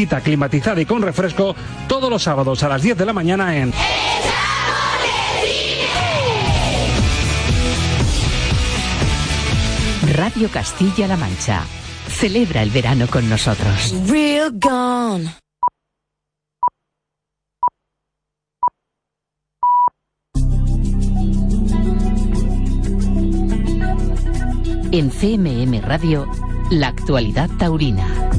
[0.00, 1.54] Quita climatizada y con refresco
[1.86, 3.70] todos los sábados a las 10 de la mañana en
[10.14, 11.64] Radio Castilla-La Mancha.
[12.08, 13.94] Celebra el verano con nosotros.
[14.08, 15.34] Real gone.
[24.92, 26.26] En CMM Radio,
[26.70, 28.30] la actualidad taurina.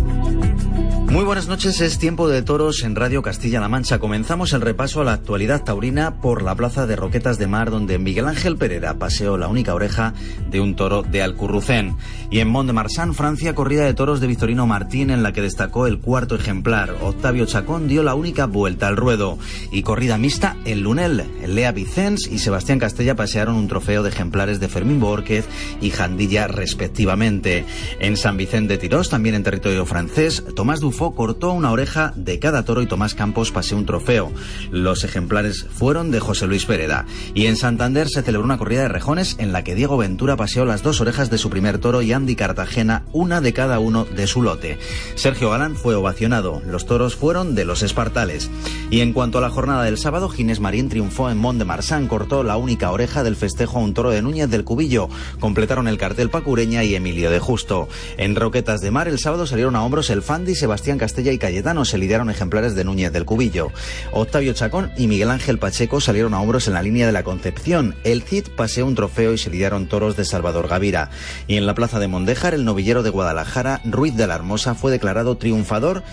[1.11, 3.99] Muy buenas noches, es tiempo de toros en Radio Castilla-La Mancha.
[3.99, 7.99] Comenzamos el repaso a la actualidad taurina por la plaza de Roquetas de Mar, donde
[7.99, 10.13] Miguel Ángel Pereira paseó la única oreja
[10.49, 11.98] de un toro de Alcurrucén.
[12.29, 15.41] Y en Mont de Marsan, Francia, corrida de toros de Victorino Martín, en la que
[15.41, 16.95] destacó el cuarto ejemplar.
[17.01, 19.37] Octavio Chacón dio la única vuelta al ruedo.
[19.70, 21.26] Y corrida mixta en Lunel.
[21.45, 25.45] Lea Vicens y Sebastián Castella pasearon un trofeo de ejemplares de Fermín Borquez
[25.82, 27.65] y Jandilla, respectivamente.
[27.99, 32.38] En San Vicente de Tirós, también en territorio francés, Tomás Dufo cortó una oreja de
[32.38, 34.32] cada toro y Tomás Campos paseó un trofeo.
[34.70, 37.05] Los ejemplares fueron de José Luis Pereda.
[37.34, 40.63] Y en Santander se celebró una corrida de rejones en la que Diego Ventura paseó
[40.66, 44.27] las dos orejas de su primer toro y Andy Cartagena una de cada uno de
[44.27, 44.77] su lote.
[45.16, 46.62] Sergio Galán fue ovacionado.
[46.68, 48.49] Los toros fueron de los espartales.
[48.91, 52.07] Y en cuanto a la jornada del sábado, Ginés Marín triunfó en Mont de Marsan,
[52.07, 55.10] cortó la única oreja del festejo a un toro de Núñez del Cubillo.
[55.40, 57.88] Completaron el cartel Pacureña y Emilio de Justo.
[58.18, 61.85] En Roquetas de Mar el sábado salieron a hombros el Fandi, Sebastián Castella y Cayetano.
[61.85, 63.71] Se lidiaron ejemplares de Núñez del Cubillo.
[64.11, 67.95] Octavio Chacón y Miguel Ángel Pacheco salieron a hombros en la línea de la Concepción.
[68.03, 71.09] El Cid paseó un trofeo y se lidiaron toros de Salvador Gavira.
[71.47, 74.91] Y en la plaza de Mondejar, el novillero de Guadalajara, Ruiz de la Hermosa, fue
[74.91, 76.03] declarado triunfador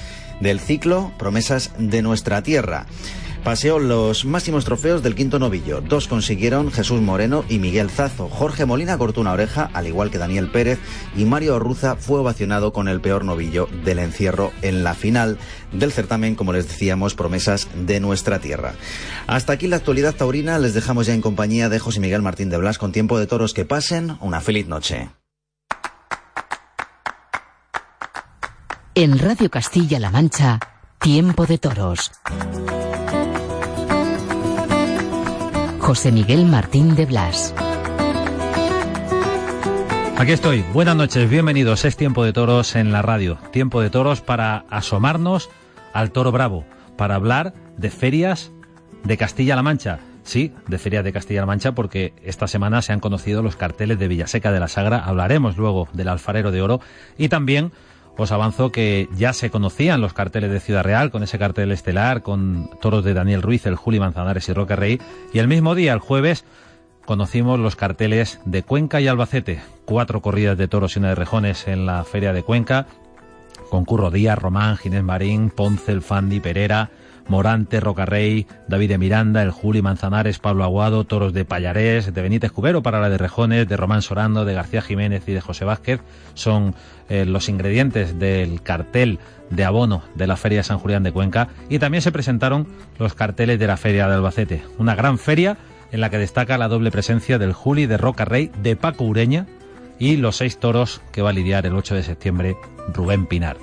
[0.40, 2.86] del ciclo Promesas de nuestra Tierra.
[3.44, 5.80] Paseó los máximos trofeos del quinto novillo.
[5.80, 8.28] Dos consiguieron Jesús Moreno y Miguel Zazo.
[8.28, 10.78] Jorge Molina cortó una oreja, al igual que Daniel Pérez,
[11.16, 15.38] y Mario Orruza fue ovacionado con el peor novillo del encierro en la final
[15.72, 18.74] del certamen, como les decíamos, promesas de nuestra tierra.
[19.26, 20.58] Hasta aquí la actualidad taurina.
[20.58, 23.54] Les dejamos ya en compañía de José Miguel Martín de Blas con tiempo de toros
[23.54, 24.18] que pasen.
[24.20, 25.10] Una feliz noche.
[28.94, 30.58] En Radio Castilla-La Mancha,
[30.98, 32.10] Tiempo de Toros.
[35.88, 37.54] José Miguel Martín de Blas.
[40.18, 40.62] Aquí estoy.
[40.74, 41.86] Buenas noches, bienvenidos.
[41.86, 43.38] Es Tiempo de Toros en la radio.
[43.52, 45.48] Tiempo de Toros para asomarnos
[45.94, 46.66] al Toro Bravo,
[46.98, 48.52] para hablar de ferias
[49.02, 50.00] de Castilla-La Mancha.
[50.24, 54.08] Sí, de ferias de Castilla-La Mancha porque esta semana se han conocido los carteles de
[54.08, 54.98] Villaseca de la Sagra.
[54.98, 56.80] Hablaremos luego del Alfarero de Oro
[57.16, 57.72] y también
[58.18, 62.22] os avanzo que ya se conocían los carteles de Ciudad Real, con ese cartel estelar,
[62.22, 65.00] con toros de Daniel Ruiz, el Juli Manzanares y Roque Rey.
[65.32, 66.44] Y el mismo día, el jueves,
[67.06, 69.60] conocimos los carteles de Cuenca y Albacete.
[69.84, 72.88] Cuatro corridas de toros y una de rejones en la feria de Cuenca.
[73.70, 76.90] Con Curro Díaz, Román, Ginés Marín, Ponce, El Fandi, Perera,
[77.28, 82.52] Morante, Rocarrey, David de Miranda, el Juli Manzanares, Pablo Aguado, Toros de Payarés, de Benítez
[82.52, 86.00] Cubero para la de Rejones, de Román Sorando, de García Jiménez y de José Vázquez
[86.34, 86.74] son
[87.08, 89.18] eh, los ingredientes del cartel
[89.50, 92.66] de abono de la Feria de San Julián de Cuenca y también se presentaron
[92.98, 95.56] los carteles de la Feria de Albacete, una gran feria
[95.92, 99.46] en la que destaca la doble presencia del Juli de Rocarrey, de Paco Ureña
[99.98, 102.56] y los seis toros que va a lidiar el 8 de septiembre
[102.92, 103.56] Rubén Pinar.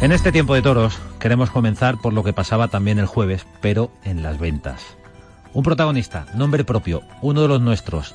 [0.00, 3.90] En este tiempo de toros queremos comenzar por lo que pasaba también el jueves, pero
[4.04, 4.80] en las ventas.
[5.52, 8.14] Un protagonista, nombre propio, uno de los nuestros,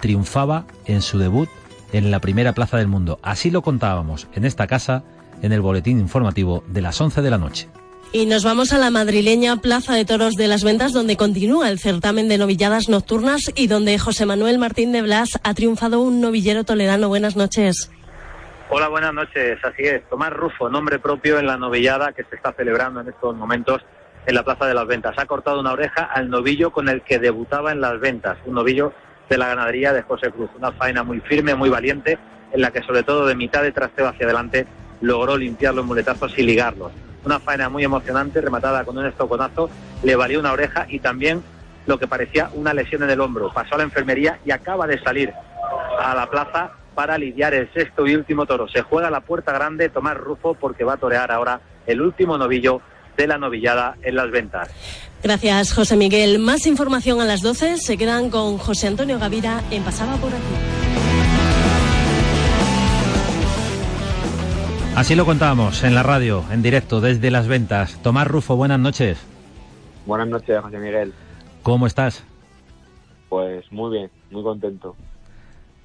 [0.00, 1.48] triunfaba en su debut
[1.92, 3.18] en la primera plaza del mundo.
[3.22, 5.02] Así lo contábamos en esta casa,
[5.42, 7.68] en el boletín informativo de las 11 de la noche.
[8.12, 11.80] Y nos vamos a la madrileña Plaza de Toros de las Ventas, donde continúa el
[11.80, 16.62] certamen de novilladas nocturnas y donde José Manuel Martín de Blas ha triunfado un novillero
[16.62, 17.08] toledano.
[17.08, 17.90] Buenas noches.
[18.68, 19.64] Hola, buenas noches.
[19.64, 23.36] Así es, Tomás Rufo, nombre propio en la novillada que se está celebrando en estos
[23.36, 23.80] momentos
[24.26, 25.16] en la Plaza de las Ventas.
[25.18, 28.92] Ha cortado una oreja al novillo con el que debutaba en las ventas, un novillo
[29.30, 30.50] de la ganadería de José Cruz.
[30.58, 32.18] Una faena muy firme, muy valiente,
[32.50, 34.66] en la que sobre todo de mitad de trasteo hacia adelante
[35.00, 36.90] logró limpiar los muletazos y ligarlos.
[37.24, 39.70] Una faena muy emocionante, rematada con un estoconazo,
[40.02, 41.40] le valió una oreja y también
[41.86, 43.52] lo que parecía una lesión en el hombro.
[43.52, 45.32] Pasó a la enfermería y acaba de salir
[46.00, 48.66] a la plaza para lidiar el sexto y último toro.
[48.66, 52.80] Se juega la puerta grande Tomás Rufo porque va a torear ahora el último novillo
[53.16, 54.70] de la novillada en las ventas.
[55.22, 56.38] Gracias, José Miguel.
[56.38, 57.76] Más información a las 12.
[57.76, 60.42] Se quedan con José Antonio Gavira en Pasaba por aquí.
[64.96, 68.00] Así lo contábamos en la radio, en directo, desde las ventas.
[68.02, 69.18] Tomás Rufo, buenas noches.
[70.06, 71.12] Buenas noches, José Miguel.
[71.62, 72.24] ¿Cómo estás?
[73.28, 74.96] Pues muy bien, muy contento.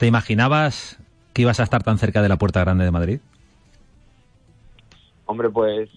[0.02, 0.98] ¿Te imaginabas
[1.32, 3.20] que ibas a estar tan cerca de la Puerta Grande de Madrid?
[5.28, 5.92] Hombre, pues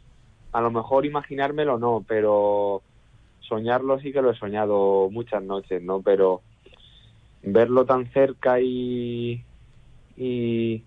[0.53, 2.83] a lo mejor imaginármelo no, pero
[3.41, 6.03] soñarlo sí que lo he soñado muchas noches, ¿no?
[6.03, 6.43] Pero
[7.43, 9.43] verlo tan cerca y,
[10.19, 10.83] y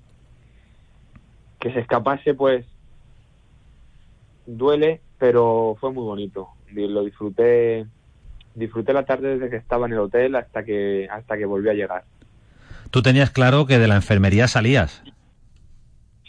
[1.60, 2.68] que se escapase, pues
[4.46, 6.50] duele, pero fue muy bonito.
[6.72, 7.88] Lo disfruté,
[8.54, 11.74] disfruté la tarde desde que estaba en el hotel hasta que hasta que volví a
[11.74, 12.04] llegar.
[12.92, 15.04] Tú tenías claro que de la enfermería salías.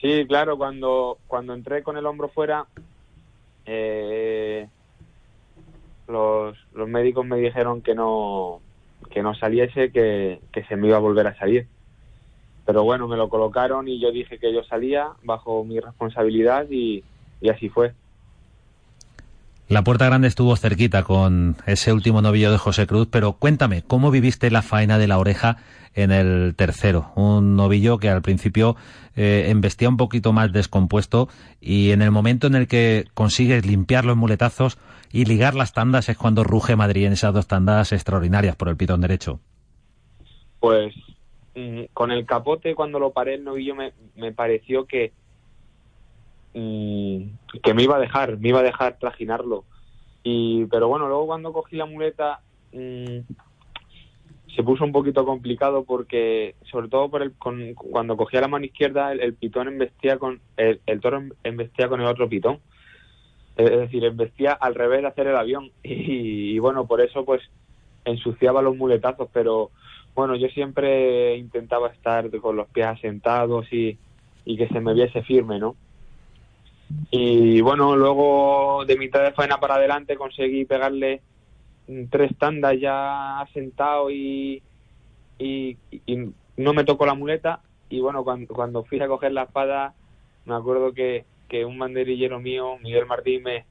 [0.00, 0.56] Sí, claro.
[0.56, 2.66] Cuando cuando entré con el hombro fuera,
[3.66, 4.68] eh,
[6.06, 8.60] los, los médicos me dijeron que no
[9.10, 11.66] que no saliese, que, que se me iba a volver a salir.
[12.66, 17.02] Pero bueno, me lo colocaron y yo dije que yo salía bajo mi responsabilidad y,
[17.40, 17.94] y así fue.
[19.68, 24.10] La Puerta Grande estuvo cerquita con ese último novillo de José Cruz, pero cuéntame, ¿cómo
[24.10, 25.58] viviste la faena de la oreja
[25.94, 27.12] en el tercero?
[27.16, 28.76] Un novillo que al principio
[29.14, 31.28] eh, embestía un poquito más descompuesto
[31.60, 34.78] y en el momento en el que consigues limpiar los muletazos
[35.12, 38.76] y ligar las tandas es cuando ruge Madrid en esas dos tandas extraordinarias por el
[38.78, 39.38] pitón derecho.
[40.60, 40.94] Pues
[41.54, 45.12] mm, con el capote cuando lo paré el novillo me, me pareció que
[47.62, 49.64] que me iba a dejar, me iba a dejar trajinarlo.
[50.22, 52.40] Y pero bueno, luego cuando cogí la muleta
[52.72, 53.18] mm,
[54.54, 58.64] se puso un poquito complicado porque sobre todo por el, con, cuando cogía la mano
[58.64, 62.58] izquierda el, el pitón embestía con el, el toro embestía con el otro pitón
[63.58, 67.42] es decir, embestía al revés de hacer el avión y, y, bueno, por eso pues
[68.04, 69.70] ensuciaba los muletazos, pero
[70.14, 73.98] bueno, yo siempre intentaba estar con los pies asentados y,
[74.44, 75.76] y que se me viese firme, ¿no?
[77.10, 81.20] Y bueno, luego de mitad de faena para adelante conseguí pegarle
[82.10, 84.62] tres tandas ya asentado y,
[85.38, 85.76] y,
[86.56, 87.60] no me tocó la muleta.
[87.90, 89.94] Y bueno, cuando, cuando fui a coger la espada
[90.48, 93.66] me acuerdo que, que un banderillero mío, Miguel Martín, me,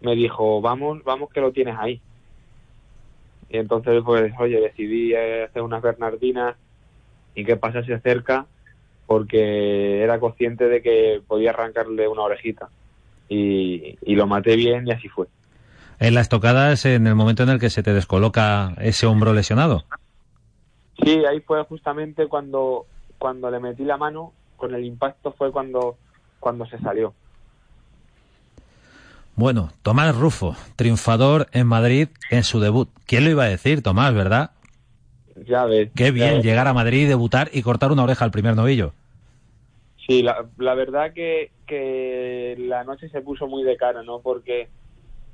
[0.00, 2.00] me dijo, vamos, vamos que lo tienes ahí.
[3.48, 6.56] Y entonces, pues, oye, decidí hacer unas bernardinas
[7.34, 8.46] y que pasase cerca
[9.08, 12.68] porque era consciente de que podía arrancarle una orejita.
[13.30, 15.26] Y, y lo maté bien y así fue.
[15.98, 19.32] En la estocada es en el momento en el que se te descoloca ese hombro
[19.32, 19.84] lesionado.
[21.02, 22.84] Sí, ahí fue justamente cuando,
[23.18, 25.96] cuando le metí la mano, con el impacto fue cuando
[26.38, 27.14] cuando se salió.
[29.34, 32.90] Bueno, Tomás Rufo, triunfador en Madrid en su debut.
[33.06, 34.50] ¿Quién lo iba a decir, Tomás, verdad?
[35.46, 35.90] Ya ves.
[35.94, 36.44] Qué bien ves.
[36.44, 38.92] llegar a Madrid, debutar y cortar una oreja al primer novillo.
[40.08, 44.20] Sí, la, la verdad que, que, la noche se puso muy de cara, ¿no?
[44.20, 44.70] Porque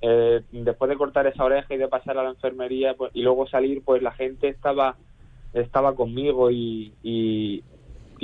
[0.01, 3.47] eh, después de cortar esa oreja y de pasar a la enfermería pues, y luego
[3.47, 4.97] salir, pues la gente estaba
[5.53, 7.63] estaba conmigo y, y,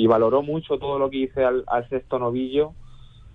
[0.08, 2.72] valoró mucho todo lo que hice al, al, sexto novillo,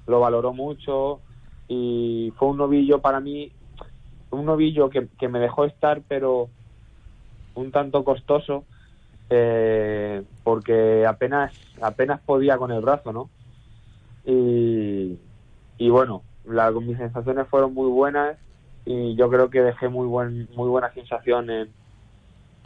[0.08, 1.22] lo valoró mucho
[1.70, 3.54] y fue un novillo para mí,
[4.32, 6.50] un novillo que, que me dejó estar, pero
[7.54, 8.66] un tanto costoso,
[9.30, 13.30] eh, porque apenas, apenas podía con el brazo, ¿no?
[14.26, 18.38] Y, bueno, la, mis sensaciones fueron muy buenas
[18.86, 21.70] y yo creo que dejé muy buen, muy buena sensación en,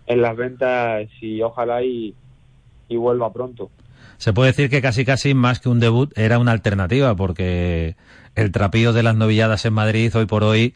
[0.06, 2.16] en las ventas y ojalá y,
[2.88, 3.70] y vuelva pronto
[4.20, 7.96] se puede decir que casi casi más que un debut era una alternativa porque
[8.36, 10.74] el trapío de las novilladas en Madrid hoy por hoy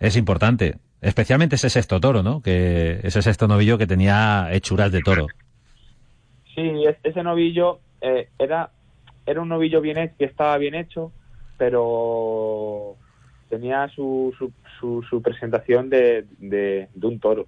[0.00, 2.40] es importante, especialmente ese sexto toro, ¿no?
[2.40, 5.26] Que ese sexto novillo que tenía hechuras de toro.
[6.54, 8.70] Sí, ese novillo eh, era
[9.26, 11.12] era un novillo bien hecho, que estaba bien hecho,
[11.58, 12.96] pero
[13.48, 17.46] tenía su, su, su, su presentación de, de, un toro,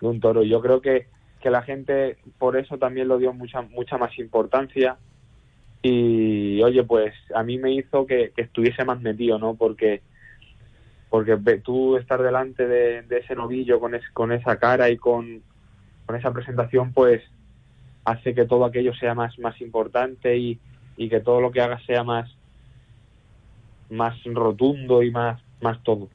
[0.00, 0.42] de un toro.
[0.42, 1.06] Yo creo que
[1.40, 4.98] que la gente por eso también lo dio mucha mucha más importancia
[5.82, 10.02] y oye pues a mí me hizo que, que estuviese más metido no porque
[11.10, 15.42] porque tú estar delante de, de ese novillo con es, con esa cara y con,
[16.06, 17.22] con esa presentación pues
[18.04, 20.58] hace que todo aquello sea más más importante y,
[20.96, 22.30] y que todo lo que hagas sea más
[23.90, 26.08] más rotundo y más más todo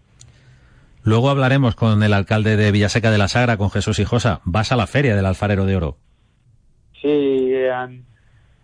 [1.03, 4.41] Luego hablaremos con el alcalde de Villaseca de la Sagra, con Jesús Hijosa.
[4.43, 5.97] ¿Vas a la feria del Alfarero de Oro?
[7.05, 8.05] sí, han,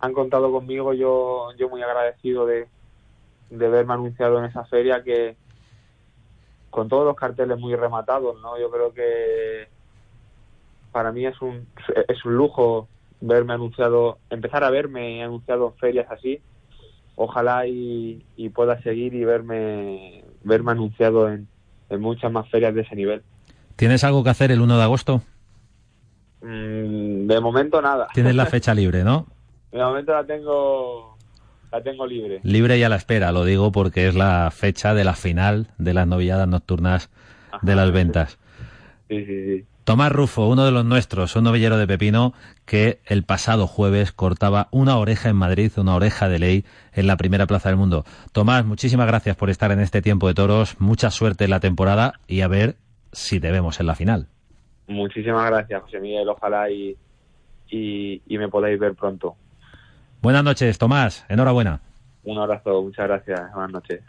[0.00, 0.92] han contado conmigo.
[0.92, 2.66] Yo, yo muy agradecido de,
[3.50, 5.36] de verme anunciado en esa feria que
[6.72, 8.58] con todos los carteles muy rematados, ¿no?
[8.58, 9.68] Yo creo que
[10.90, 11.68] para mí es un,
[12.08, 12.88] es un lujo
[13.20, 16.40] verme anunciado, empezar a verme anunciado en ferias así.
[17.14, 21.46] Ojalá y, y pueda seguir y verme, verme anunciado en,
[21.90, 23.22] en muchas más ferias de ese nivel.
[23.76, 25.22] ¿Tienes algo que hacer el 1 de agosto?
[26.40, 28.08] Mm, de momento nada.
[28.14, 29.26] Tienes la fecha libre, ¿no?
[29.70, 31.11] De momento la tengo,
[31.72, 32.40] la tengo libre.
[32.42, 35.94] Libre y a la espera, lo digo porque es la fecha de la final de
[35.94, 37.10] las novilladas nocturnas
[37.62, 38.38] de las ventas.
[39.08, 39.64] Sí, sí, sí.
[39.84, 42.34] Tomás Rufo, uno de los nuestros, un novillero de Pepino
[42.66, 47.16] que el pasado jueves cortaba una oreja en Madrid, una oreja de ley en la
[47.16, 48.04] primera plaza del mundo.
[48.30, 52.20] Tomás, muchísimas gracias por estar en este tiempo de toros, mucha suerte en la temporada
[52.28, 52.76] y a ver
[53.10, 54.28] si te vemos en la final.
[54.86, 56.28] Muchísimas gracias, José Miguel.
[56.28, 56.96] Ojalá y,
[57.68, 59.36] y, y me podáis ver pronto.
[60.22, 61.26] Buenas noches, Tomás.
[61.28, 61.80] Enhorabuena.
[62.22, 63.52] Un abrazo, muchas gracias.
[63.52, 64.02] Buenas noches.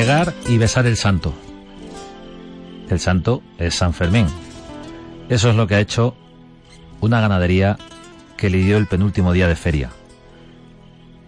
[0.00, 1.34] Llegar y besar el santo.
[2.88, 4.28] El santo es San Fermín.
[5.28, 6.16] Eso es lo que ha hecho
[7.02, 7.76] una ganadería
[8.38, 9.90] que lidió el penúltimo día de feria.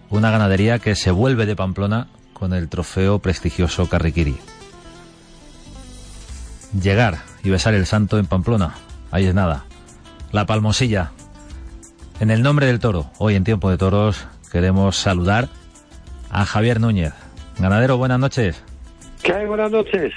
[0.09, 4.37] Una ganadería que se vuelve de Pamplona con el trofeo prestigioso Carriquiri.
[6.81, 8.73] Llegar y besar el santo en Pamplona.
[9.11, 9.65] Ahí es nada.
[10.31, 11.11] La palmosilla.
[12.19, 15.49] En el nombre del toro, hoy en Tiempo de Toros, queremos saludar
[16.31, 17.13] a Javier Núñez.
[17.59, 18.63] Ganadero, buenas noches.
[19.23, 19.45] ¿Qué hay?
[19.45, 20.13] Buenas noches.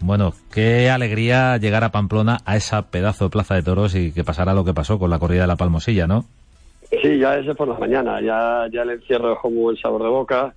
[0.00, 4.24] Bueno, qué alegría llegar a Pamplona a esa pedazo de plaza de toros y que
[4.24, 6.24] pasara lo que pasó con la corrida de la Palmosilla, ¿no?
[6.90, 10.08] Sí, ya ese por la mañana, ya, ya el encierro dejó muy buen sabor de
[10.08, 10.54] boca.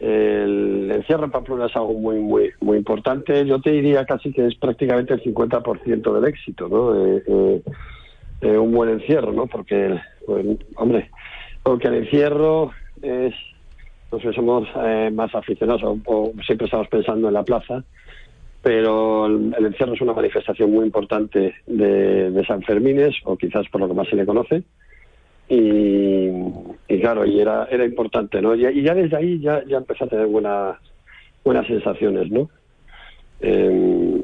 [0.00, 3.44] El encierro en Pamplona es algo muy, muy, muy importante.
[3.46, 6.96] Yo te diría casi que es prácticamente el 50% del éxito, ¿no?
[6.96, 7.62] Eh, eh,
[8.40, 9.46] eh, un buen encierro, ¿no?
[9.46, 10.46] Porque, pues,
[10.76, 11.10] hombre,
[11.62, 12.70] porque el encierro
[13.02, 13.34] es,
[14.12, 17.84] no sé, somos eh, más aficionados, o, siempre estamos pensando en la plaza,
[18.62, 23.88] pero el, encierro es una manifestación muy importante de, San Fermines, o quizás por lo
[23.88, 24.62] que más se le conoce.
[25.48, 26.28] Y,
[26.88, 28.54] y claro, y era, era importante, ¿no?
[28.54, 30.76] Y, y ya desde ahí ya, ya empecé a tener buenas,
[31.44, 32.48] buenas sensaciones, ¿no?
[33.40, 34.22] Eh,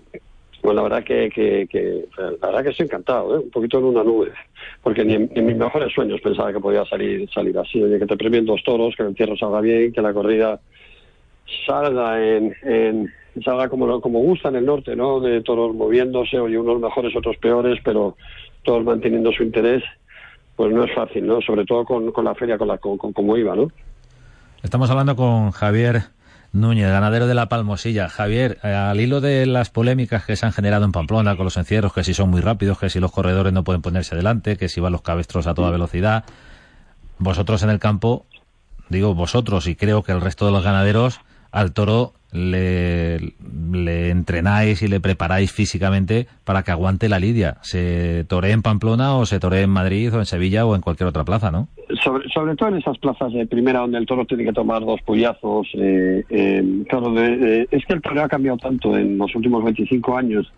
[0.66, 3.38] bueno, la verdad que, que, que- la verdad que estoy encantado, ¿eh?
[3.40, 4.32] un poquito en una nube,
[4.82, 8.16] porque ni en, mis mejores sueños pensaba que podía salir salir así, oye, que te
[8.16, 10.60] premien dos toros, que el encierro salga bien, que la corrida
[11.66, 13.12] salga en, en
[13.44, 15.20] salga como como gusta en el norte, ¿no?
[15.20, 18.16] De toros moviéndose, oye, unos mejores, otros peores, pero
[18.64, 19.82] todos manteniendo su interés,
[20.56, 21.40] pues no es fácil, ¿no?
[21.42, 23.70] Sobre todo con, con la feria con la con, con- como iba, ¿no?
[24.62, 25.96] Estamos hablando con Javier
[26.60, 28.08] Núñez, ganadero de la Palmosilla.
[28.08, 31.56] Javier, eh, al hilo de las polémicas que se han generado en Pamplona con los
[31.56, 34.68] encierros, que si son muy rápidos, que si los corredores no pueden ponerse delante, que
[34.68, 36.24] si van los cabestros a toda velocidad,
[37.18, 38.26] vosotros en el campo,
[38.88, 41.20] digo vosotros y creo que el resto de los ganaderos,
[41.52, 43.18] al toro le,
[43.72, 47.56] le entrenáis y le preparáis físicamente para que aguante la lidia.
[47.62, 51.08] Se toree en Pamplona o se toree en Madrid o en Sevilla o en cualquier
[51.08, 51.68] otra plaza, ¿no?
[52.02, 55.68] sobre, todo en esas plazas de primera donde el toro tiene que tomar dos puyazos.
[55.74, 59.62] Eh, eh, claro, de- de- es que el toro ha cambiado tanto en los últimos
[59.64, 60.52] 25 años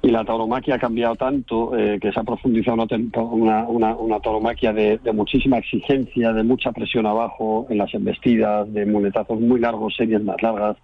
[0.00, 2.86] y la tauromaquia ha cambiado tanto eh, que se ha profundizado
[3.32, 8.86] una, una, una, tauromaquia de, muchísima exigencia, de mucha presión abajo en las embestidas, de
[8.86, 10.76] muletazos muy largos, series más largas.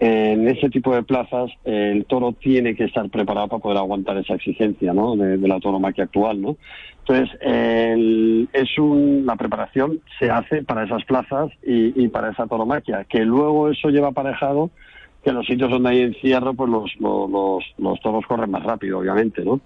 [0.00, 4.34] En ese tipo de plazas el toro tiene que estar preparado para poder aguantar esa
[4.34, 5.14] exigencia ¿no?
[5.14, 6.40] de, de la tauromaquia actual.
[6.42, 6.56] ¿no?
[7.06, 12.46] Entonces, el- es un, la preparación se hace para esas plazas y, y para esa
[12.48, 14.70] tauromaquia, que luego eso lleva aparejado
[15.22, 18.98] que los sitios donde hay encierro, pues los, los, los, los toros corren más rápido,
[18.98, 19.60] obviamente, ¿no?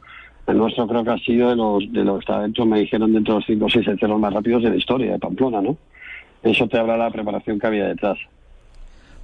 [0.46, 3.12] El nuestro creo que ha sido de los, de los que está dentro, me dijeron,
[3.12, 5.76] dentro de los cinco o seis encierros más rápidos de la historia de Pamplona, ¿no?
[6.42, 8.18] Eso te habla de la preparación que había detrás.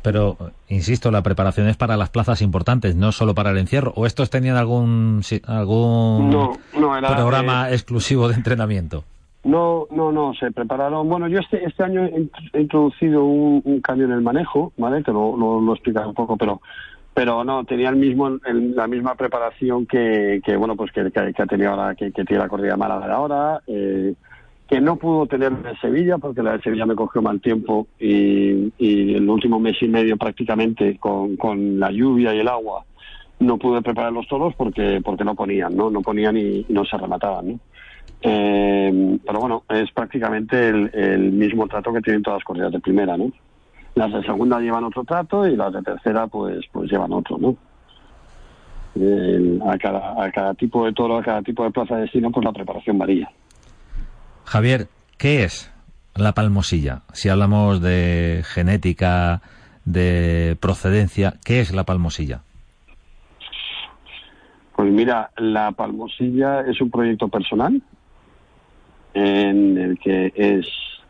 [0.02, 0.36] Pero,
[0.68, 3.92] insisto, la preparación es para las plazas importantes, no solo para el encierro.
[3.94, 9.04] ¿O estos tenían algún, algún No, no, era, programa eh, exclusivo de entrenamiento?
[9.44, 11.08] No, no, no, se prepararon.
[11.08, 15.02] Bueno, yo este, este año he, int- he introducido un, cambio en el manejo, ¿vale?
[15.02, 16.60] Que lo, lo, un poco, pero
[17.14, 21.42] pero no, tenía el mismo, el- la misma preparación que, que bueno, pues que, que,
[21.42, 24.14] ha tenido ahora, que, tiene la corrida Málaga de ahora, eh,
[24.66, 28.72] que no pudo tener en Sevilla, porque la de Sevilla me cogió mal tiempo y,
[28.78, 32.84] y el último mes y medio prácticamente con, con la lluvia y el agua
[33.40, 35.90] no pude preparar los toros porque porque no ponían, ¿no?
[35.90, 37.58] No ponían y, no se remataban, ¿no?
[38.22, 42.80] Eh, pero bueno, es prácticamente el, el, mismo trato que tienen todas las corridas de
[42.80, 43.32] primera, ¿no?
[43.96, 47.56] Las de segunda llevan otro trato y las de tercera pues pues llevan otro, ¿no?
[49.66, 52.44] a, cada, a cada tipo de toro, a cada tipo de plaza de destino, pues
[52.44, 53.30] la preparación varía.
[54.44, 54.88] Javier,
[55.18, 55.72] ¿qué es
[56.14, 57.02] la palmosilla?
[57.12, 59.40] Si hablamos de genética,
[59.84, 62.42] de procedencia, ¿qué es la palmosilla?
[64.76, 67.80] Pues mira, la palmosilla es un proyecto personal
[69.14, 70.66] en el que es,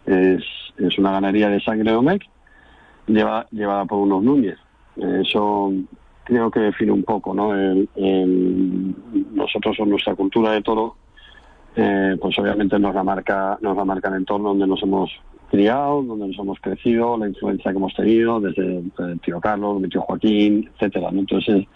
[0.07, 0.45] es,
[0.79, 2.23] es una ganadería de sangre de Omec
[3.07, 4.59] lleva, llevada por unos Núñez.
[4.97, 5.73] Eso
[6.25, 7.55] creo que define un poco, ¿no?
[7.55, 7.89] El,
[9.33, 10.97] nosotros en nuestra cultura de toro,
[11.75, 15.11] eh, pues obviamente nos la marca, nos la marca el entorno donde nos hemos
[15.51, 19.89] criado, donde nos hemos crecido, la influencia que hemos tenido desde el tío Carlos, mi
[19.89, 21.09] tío Joaquín, etcétera.
[21.13, 21.67] Entonces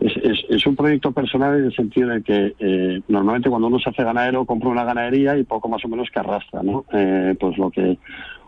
[0.00, 3.90] es, es, un proyecto personal en el sentido de que eh, normalmente cuando uno se
[3.90, 6.84] hace ganadero compra una ganadería y poco más o menos que arrastra, ¿no?
[6.92, 7.98] Eh, pues lo que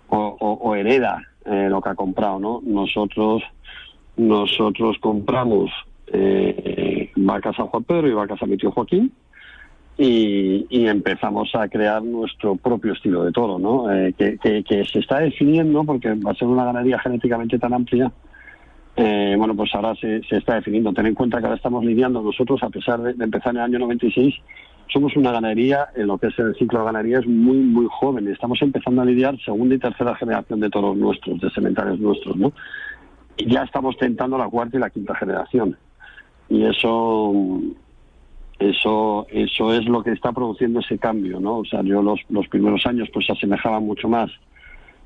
[0.08, 2.60] o, o, hereda eh, lo que ha comprado, ¿no?
[2.64, 3.42] Nosotros
[4.16, 5.70] nosotros compramos
[6.08, 9.12] eh, vacas a Juan Pedro y vacas a mi tío Joaquín
[9.98, 13.90] y, y empezamos a crear nuestro propio estilo de toro, ¿no?
[13.90, 17.72] Eh, que, que, que, se está definiendo porque va a ser una ganadería genéticamente tan
[17.72, 18.12] amplia.
[18.96, 20.92] Eh, bueno, pues ahora se, se, está definiendo.
[20.92, 23.78] Ten en cuenta que ahora estamos lidiando nosotros, a pesar de, empezar en el año
[23.80, 24.34] 96,
[24.92, 28.26] somos una ganadería, en lo que es el ciclo de ganadería, es muy, muy joven.
[28.28, 32.52] Estamos empezando a lidiar segunda y tercera generación de toros nuestros, de sementales nuestros, ¿no?
[33.36, 35.76] y ya estamos tentando la cuarta y la quinta generación.
[36.48, 37.60] Y eso,
[38.58, 41.58] eso, eso es lo que está produciendo ese cambio, ¿no?
[41.58, 44.30] O sea, yo los, los primeros años pues se asemejaban mucho más.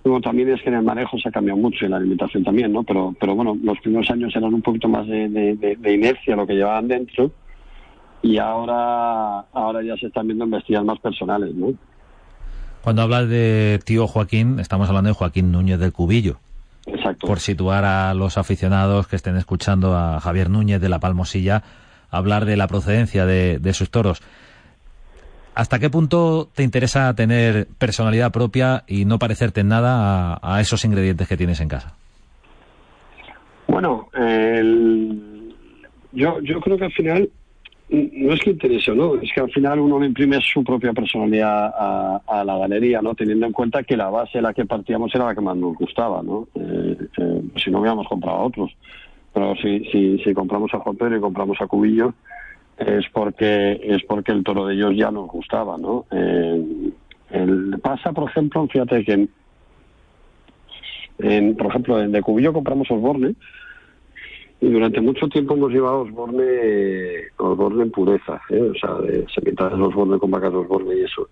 [0.03, 2.43] Luego también es que en el manejo se ha cambiado mucho y en la alimentación
[2.43, 2.83] también, ¿no?
[2.83, 6.55] Pero, pero bueno, los primeros años eran un poquito más de, de, inercia lo que
[6.55, 7.31] llevaban dentro
[8.23, 11.75] y ahora, ahora ya se están viendo investidas más personales, ¿no?
[12.83, 16.39] Cuando hablas de tío Joaquín, estamos hablando de Joaquín Núñez del Cubillo.
[16.87, 17.27] Exacto.
[17.27, 21.63] Por situar a los aficionados que estén escuchando a Javier Núñez de la Palmosilla
[22.11, 24.23] hablar de la procedencia de, de, sus toros.
[25.55, 30.61] ¿Hasta qué punto te interesa tener personalidad propia y no parecerte en nada a, a
[30.61, 31.95] esos ingredientes que tienes en casa?
[33.67, 34.09] Bueno,
[36.13, 37.31] yo, yo creo que al final
[37.91, 41.73] no es que interese no, es que al final uno le imprime su propia personalidad
[41.77, 43.15] a, a, la galería, ¿no?
[43.15, 45.77] Teniendo en cuenta que la base de la que partíamos era la que más nos
[45.77, 46.47] gustaba, ¿no?
[46.55, 48.71] Eh, eh, si no hubiéramos comprado a otros.
[49.33, 52.15] Pero si, si, si compramos a Juan Pedro y compramos a Cubillo,
[52.81, 56.07] es porque, es porque el toro de ellos ya nos gustaba, ¿no?
[56.11, 56.91] Eh,
[57.31, 59.29] el, pasa, por ejemplo, fíjate que
[61.19, 63.35] en, por ejemplo, en de Cubillo compramos Osborne,
[64.63, 68.61] y durante mucho tiempo hemos llevado Osborne, Osborne en pureza, ¿eh?
[68.61, 71.29] o sea, de sementales Osborne con vacas Osborne y eso.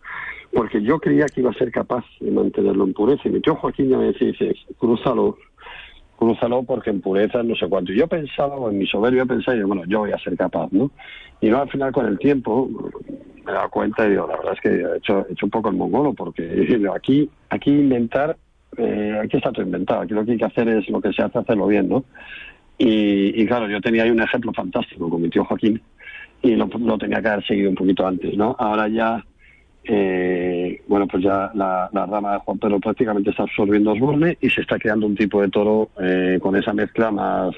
[0.53, 3.23] Porque yo creía que iba a ser capaz de mantenerlo en pureza.
[3.27, 5.37] Y mi tío Joaquín ya me decía, dice, crúzalo,
[6.19, 7.93] crúzalo porque en pureza no sé cuánto.
[7.93, 10.91] Y yo pensaba, en mi soberbia pensaba, yo, bueno, yo voy a ser capaz, ¿no?
[11.41, 12.69] Y no, al final con el tiempo
[13.45, 15.51] me he dado cuenta y digo, la verdad es que he hecho, he hecho un
[15.51, 18.37] poco el mongolo, porque aquí, aquí inventar,
[18.77, 20.03] eh, aquí está todo inventado.
[20.03, 22.05] Aquí lo que hay que hacer es lo que se hace, hacerlo bien, ¿no?
[22.77, 25.81] Y, y, claro, yo tenía ahí un ejemplo fantástico con mi tío Joaquín
[26.43, 28.55] y lo, lo, tenía que haber seguido un poquito antes, ¿no?
[28.59, 29.25] Ahora ya,
[29.89, 34.61] eh, bueno, pues ya la, rama de Juan Pedro prácticamente está absorbiendo Osborne y se
[34.61, 37.55] está creando un tipo de toro eh, con esa mezcla más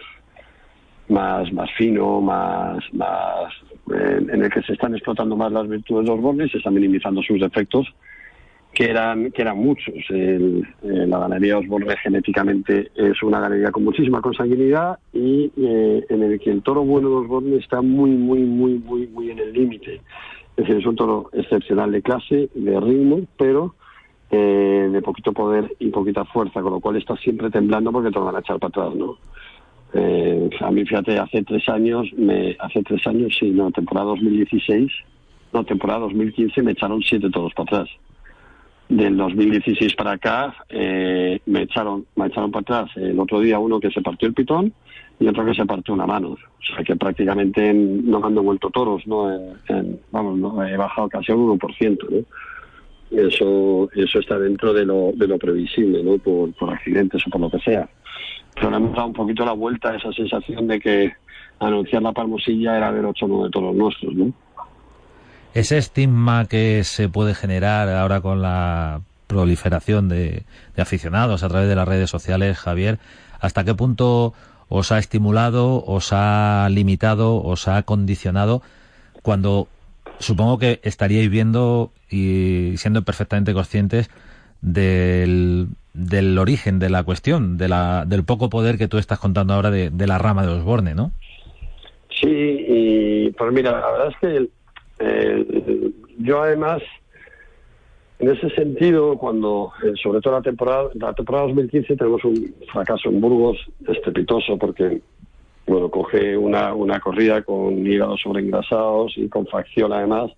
[1.08, 3.52] más más fino, más más
[3.90, 7.20] en el que se están explotando más las virtudes de Osborne y se están minimizando
[7.22, 7.92] sus defectos
[8.72, 9.94] que eran, que eran muchos.
[10.10, 16.38] Eh, la ganadería Osborne genéticamente es una ganadería con muchísima consanguinidad y eh, en el
[16.38, 20.00] que el toro bueno de Osborne está muy, muy, muy, muy, muy en el límite.
[20.56, 23.74] Es decir, es un toro excepcional de clase, de ritmo, pero
[24.30, 28.18] eh, de poquito poder y poquita fuerza, con lo cual está siempre temblando porque te
[28.18, 29.16] van a echar para atrás, ¿no?
[29.92, 34.90] Eh, a mí, fíjate, hace tres años, me, hace tres años, sí, no, temporada 2016,
[35.52, 37.88] no, temporada 2015 me echaron siete todos para atrás
[38.90, 43.78] del 2016 para acá eh, me echaron me echaron para atrás el otro día uno
[43.78, 44.74] que se partió el pitón
[45.20, 46.30] y otro que se partió una mano.
[46.30, 50.76] O sea que prácticamente no me han devuelto toros no en, en, vamos no he
[50.76, 52.24] bajado casi un 1% ¿no?
[53.10, 57.40] eso eso está dentro de lo de lo previsible no por, por accidentes o por
[57.40, 57.88] lo que sea.
[58.54, 61.12] Pero le hemos dado un poquito la vuelta a esa sensación de que
[61.60, 64.32] anunciar la palmosilla era ver ocho o nueve toros nuestros no
[65.54, 70.44] ese estigma que se puede generar ahora con la proliferación de,
[70.76, 72.98] aficionados a través de las redes sociales, Javier,
[73.40, 74.32] ¿hasta qué punto
[74.70, 78.62] os ha estimulado, os ha limitado, os ha condicionado
[79.20, 79.68] cuando
[80.18, 84.08] supongo que estaríais viendo y siendo perfectamente conscientes
[84.62, 89.54] del, del origen de la cuestión, de la, del poco poder que tú estás contando
[89.54, 91.10] ahora de, la rama de Osborne, ¿no?
[92.08, 92.28] Sí,
[92.68, 96.82] y pues mira, la verdad es que yo además,
[98.20, 103.08] en ese sentido, cuando, eh, sobre todo la temporada, la temporada 2015 tenemos un fracaso
[103.08, 103.56] en Burgos
[103.88, 105.00] estrepitoso porque,
[105.66, 110.30] bueno, coge una, una corrida con hígados sobreengrasados y con facción además,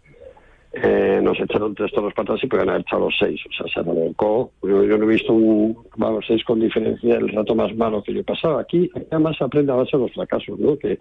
[0.74, 3.40] eh, nos echaron tres toros para atrás y podían haber echado seis.
[3.50, 4.52] O sea, se revolcó.
[4.62, 8.14] Yo, yo, no he visto un, vamos, seis con diferencia el rato más malo que
[8.14, 8.58] yo he pasado.
[8.58, 10.78] Aquí, además, aprende a base de los fracasos, ¿no?
[10.78, 10.98] Que,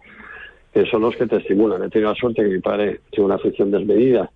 [0.89, 1.83] son los que te estimulan.
[1.83, 4.31] He tenido la suerte que mi padre tiene una afición desmedida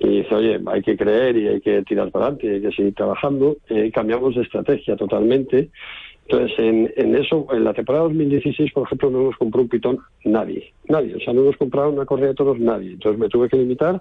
[0.00, 2.94] y dice, oye, hay que creer y hay que tirar para adelante hay que seguir
[2.94, 3.56] trabajando.
[3.68, 5.70] Eh, cambiamos de estrategia totalmente.
[6.28, 9.98] Entonces, en, en, eso, en la temporada 2016, por ejemplo, no nos compró un pitón
[10.24, 10.72] nadie.
[10.88, 11.16] Nadie.
[11.16, 12.92] O sea, no nos compraron una corrida de toros nadie.
[12.92, 14.00] Entonces me tuve que limitar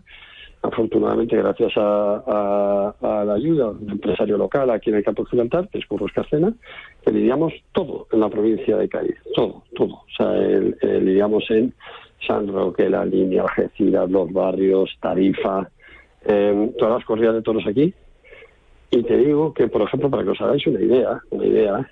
[0.61, 5.69] afortunadamente gracias a, la ayuda de un empresario local aquí en el campo de Gibraltar,
[5.69, 6.53] que es Curros Carcena,
[7.05, 9.93] que lidiamos todo en la provincia de Cádiz, todo, todo.
[9.93, 10.33] O sea,
[10.99, 11.73] lidiamos en
[12.25, 15.69] San Roque, la línea, Algeciras, los barrios, Tarifa,
[16.27, 17.93] em, todas las corridas de toros aquí.
[18.91, 21.91] Y te digo que, por ejemplo, para que os hagáis una idea, una idea,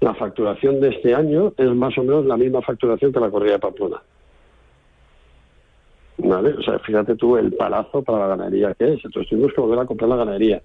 [0.00, 3.52] la facturación de este año es más o menos la misma facturación que la corrida
[3.54, 4.02] de Pamplona.
[6.18, 6.50] ¿vale?
[6.54, 9.04] O sea, fíjate tú el palazo para la ganadería que es.
[9.04, 10.62] Entonces tuvimos que volver a comprar la ganadería.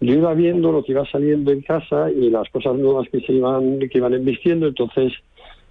[0.00, 3.32] Yo iba viendo lo que iba saliendo en casa y las cosas nuevas que se
[3.32, 5.12] iban, que iban embistiendo, entonces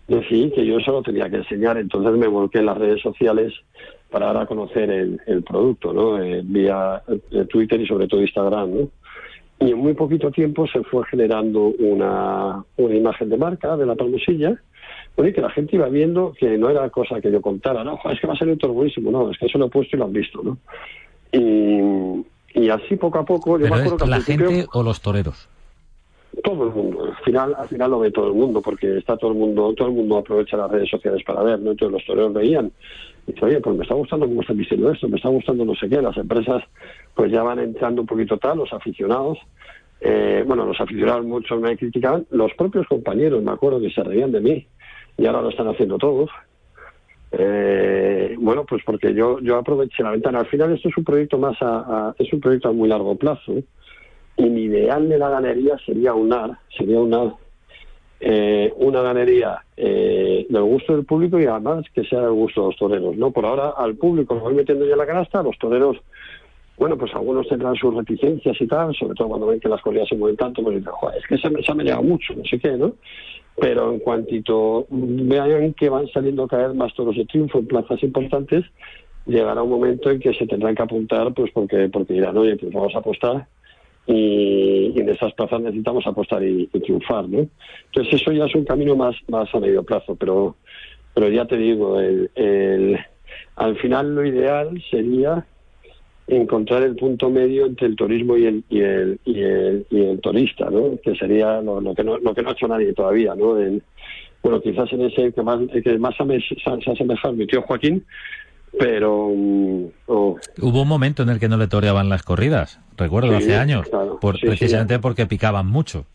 [0.08, 1.78] decidí que yo eso lo tenía que enseñar.
[1.78, 3.54] Entonces me volqué en las redes sociales
[4.10, 6.22] para dar a conocer el, el producto, ¿no?
[6.22, 8.90] Eh, vía eh, Twitter y sobre todo Instagram, ¿no?
[9.60, 13.96] Y en muy poquito tiempo se fue generando una, una imagen de marca de la
[13.96, 14.60] palmosilla
[15.16, 18.20] Oye, que la gente iba viendo que no era cosa que yo contara, no, es
[18.20, 20.00] que va a ser un toro buenísimo, no, es que eso lo he puesto y
[20.00, 20.58] lo han visto, ¿no?
[21.32, 25.50] Y, así poco a poco, yo me acuerdo que ¿La gente o los toreros?
[26.44, 29.32] Todo el mundo, al final, al final lo ve todo el mundo, porque está todo
[29.32, 31.72] el mundo, todo el mundo aprovecha las redes sociales para ver, ¿no?
[31.72, 32.72] Entonces los toreros veían,
[33.26, 35.74] y dice, oye, pues me está gustando cómo están diciendo esto, me está gustando no
[35.76, 36.64] sé qué, las empresas
[37.16, 39.40] pues ya van entrando un poquito tal, los aficionados,
[40.00, 44.32] eh, bueno, los aficionados muchos me criticaban, los propios compañeros, me acuerdo que se reían
[44.32, 44.68] de mí,
[45.18, 46.30] y ahora lo están haciendo todos.
[47.32, 50.40] Eh, bueno, pues porque yo yo aproveché la ventana.
[50.40, 53.56] Al final esto es un proyecto más a, es un proyecto a muy largo plazo
[54.38, 57.34] y mi ideal de la ganadería sería unar sería unar
[58.20, 62.68] eh, una ganadería eh, del gusto del público y además que sea del gusto de
[62.68, 63.16] los toreros.
[63.16, 65.98] No, por ahora al público lo voy metiendo ya en la canasta, los toreros
[66.78, 70.08] bueno, pues algunos tendrán sus reticencias y tal, sobre todo cuando ven que las corridas
[70.08, 72.72] se mueven tanto, pues dicen, es que se se me ha mucho, no sé qué,
[72.78, 72.94] ¿no?
[73.60, 78.02] pero en cuantito vean que van saliendo cada vez más toros de triunfo en plazas
[78.04, 78.64] importantes,
[79.26, 82.72] llegará un momento en que se tendrán que apuntar, pues porque, porque dirán, oye, pues
[82.72, 83.48] vamos a apostar
[84.08, 87.48] y, en esas plazas necesitamos apostar y, triunfar, ¿no?
[87.88, 90.56] Entonces eso ya es un camino más, más a medio plazo, pero,
[91.14, 92.98] pero ya te digo, el,
[93.58, 95.46] al final lo ideal sería
[96.28, 100.20] encontrar el punto medio entre el turismo y el y el, y el, y el
[100.20, 100.98] turista, ¿no?
[101.02, 103.56] Que sería lo, que no lo que no ha hecho nadie todavía, ¿no?
[104.44, 108.06] bueno, quizás en ese que más que más se ha asemejado mi tío Joaquín,
[108.80, 113.56] pero mm, hubo un momento en el que no le toreaban las corridas, recuerdo hace
[113.56, 113.90] años,
[114.22, 116.06] por, precisamente porque picaban mucho.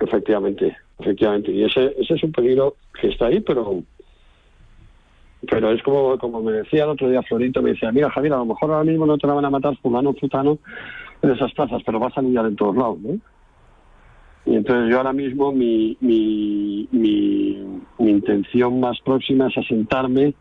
[0.00, 3.82] Efectivamente, efectivamente, y ese ese es un peligro que está ahí, pero
[5.48, 8.38] pero es como, como me decía el otro día Florito, me decía, mira Javier, a
[8.38, 10.58] lo mejor ahora mismo no te la van a matar fulano futano
[11.22, 13.18] en esas plazas, pero vas a lidiar en todos lados, ¿no?
[14.46, 20.34] Y entonces yo ahora mismo mi, mi, mi, intención más próxima es asentarme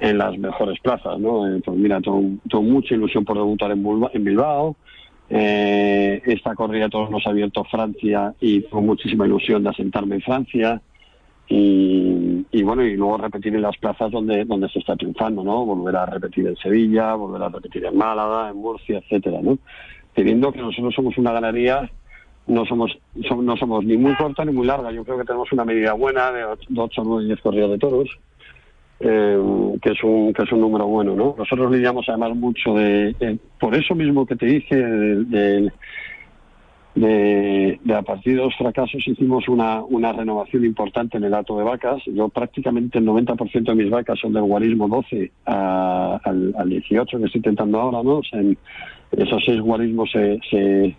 [0.00, 1.46] en las mejores plazas, ¿no?
[1.46, 4.76] Eh, pues mira, tengo, mucha ilusión por debutar en, en Bilbao,
[5.28, 10.22] eh, esta corrida todos nos ha abierto Francia y con muchísima ilusión de asentarme en
[10.22, 10.82] Francia.
[11.52, 15.96] Y, bueno y luego repetir en las plazas donde donde se está triunfando no volver
[15.96, 19.58] a repetir en Sevilla volver a repetir en Málaga en Murcia etcétera no
[20.14, 21.90] teniendo que nosotros somos una ganadería
[22.46, 24.90] no somos, no somos ni muy corta ni muy larga.
[24.90, 28.08] Yo creo que tenemos una medida buena de 8, 9 10 corridas de toros
[29.00, 29.38] eh,
[29.82, 33.74] que es un que es un número bueno no nosotros lidiamos además mucho de, por
[33.74, 35.72] eso mismo que te dije del
[36.94, 41.64] de, a partir de los fracasos hicimos una, una renovación importante en el hato de
[41.64, 42.02] vacas.
[42.06, 47.24] Yo prácticamente el 90% de mis vacas son del guarismo 12 al, al, 18 que
[47.24, 48.20] estoy intentando ahora, ¿no?
[48.32, 48.56] en
[49.12, 50.96] esos seis guarismos se, se,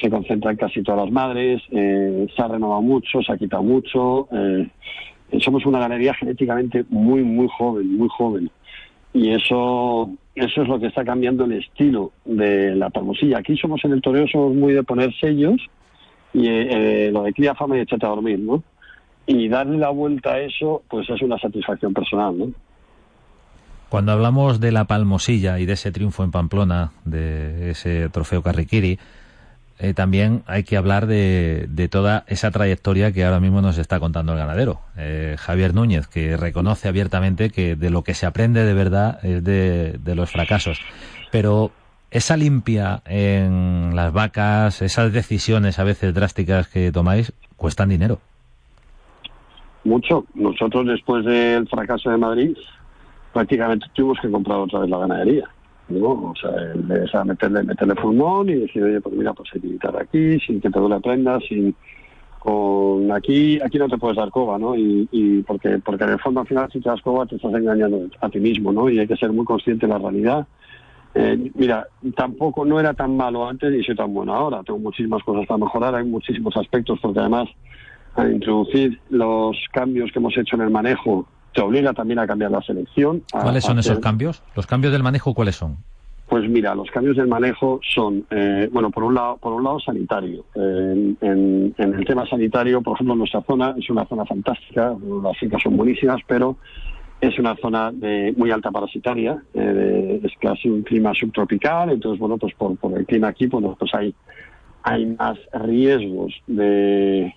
[0.00, 4.28] se, concentran casi todas las madres, eh, se ha renovado mucho, se ha quitado mucho.
[4.32, 4.68] Eh,
[5.40, 8.50] somos una galería genéticamente muy, muy joven, muy joven.
[9.12, 13.38] Y eso eso es lo que está cambiando el estilo de la palmosilla.
[13.38, 15.60] Aquí somos en el toreo, somos muy de poner sellos
[16.32, 18.62] y eh, lo de cría fama y echate a dormir, ¿no?
[19.26, 22.52] Y darle la vuelta a eso, pues es una satisfacción personal, ¿no?
[23.88, 28.98] Cuando hablamos de la palmosilla y de ese triunfo en Pamplona, de ese trofeo Carriquiri,
[29.78, 34.32] eh, también hay que hablar de, toda esa trayectoria que ahora mismo nos está contando
[34.32, 34.80] el ganadero.
[34.96, 39.42] Eh, Javier Núñez, que reconoce abiertamente que de lo que se aprende de verdad es
[39.42, 40.80] de, los fracasos.
[41.32, 41.72] Pero
[42.10, 48.20] esa limpia en las vacas, esas decisiones a veces drásticas que tomáis, cuestan dinero.
[49.82, 50.24] Mucho.
[50.34, 52.56] Nosotros después del fracaso de Madrid,
[53.32, 55.50] prácticamente tuvimos que comprar otra vez la ganadería.
[55.88, 56.32] ¿No?
[56.32, 56.34] O
[57.10, 60.60] sea, meterle, meterle pulmón y decir, oye, pues mira, pues hay que quitar aquí, sin
[60.60, 61.74] que te duele prenda, sin
[62.44, 64.76] con aquí aquí no te puedes dar coba, ¿no?
[64.76, 68.06] Y, porque porque en el fondo al final si te das coba te estás engañando
[68.20, 68.90] a ti mismo, ¿no?
[68.90, 70.46] Y hay que ser muy consciente de la realidad.
[71.14, 74.62] Eh, mira, tampoco no era tan malo antes y soy tan bueno ahora.
[74.62, 77.48] Tengo muchísimas cosas para mejorar, hay muchísimos aspectos porque además
[78.14, 82.50] al introducir los cambios que hemos hecho en el manejo te obliga también a cambiar
[82.50, 83.22] la selección.
[83.30, 84.42] ¿Cuáles son esos cambios?
[84.54, 85.78] ¿Los cambios del manejo cuáles son?
[86.28, 89.78] Pues mira, los cambios del manejo son, eh, bueno, por un lado, por un lado
[89.78, 90.44] sanitario.
[90.54, 95.76] en, el tema sanitario, por ejemplo, nuestra zona es una zona fantástica, las fincas son
[95.76, 96.56] buenísimas, pero
[97.20, 102.36] es una zona de muy alta parasitaria, eh, es casi un clima subtropical, entonces, bueno,
[102.36, 104.14] pues por, por el clima aquí, pues, pues hay,
[104.82, 107.34] hay más riesgos de,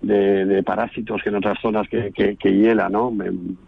[0.00, 3.12] de, parásitos que en otras zonas que, que, hiela, ¿no?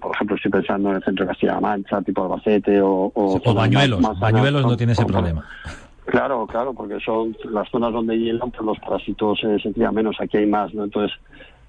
[0.00, 3.12] Por ejemplo, estoy pensando en el centro de Castilla-La Mancha, tipo Albacete o...
[3.14, 5.44] O, bañuelos, bañuelos no tiene ese problema.
[6.04, 10.16] Claro, claro, porque son las zonas donde hielan, pues los parásitos eh, se crían menos,
[10.20, 10.84] aquí hay más, ¿no?
[10.84, 11.16] Entonces,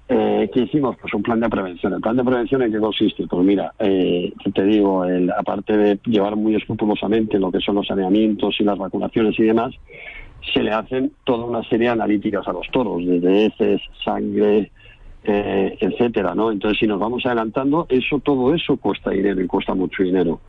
[0.08, 0.96] eh, ¿qué hicimos?
[1.00, 1.94] Pues un plan de prevención.
[1.94, 3.26] ¿El plan de prevención en qué consiste?
[3.26, 7.86] Pues mira, eh, te digo, el, aparte de llevar muy escrupulosamente lo que son los
[7.86, 9.72] saneamientos y las vacunaciones y demás,
[10.52, 14.70] se le hacen toda una serie de analíticas a los toros, desde heces, sangre,
[15.24, 16.52] eh, etcétera, ¿no?
[16.52, 20.40] Entonces, si nos vamos adelantando, eso, todo eso cuesta dinero y cuesta mucho dinero,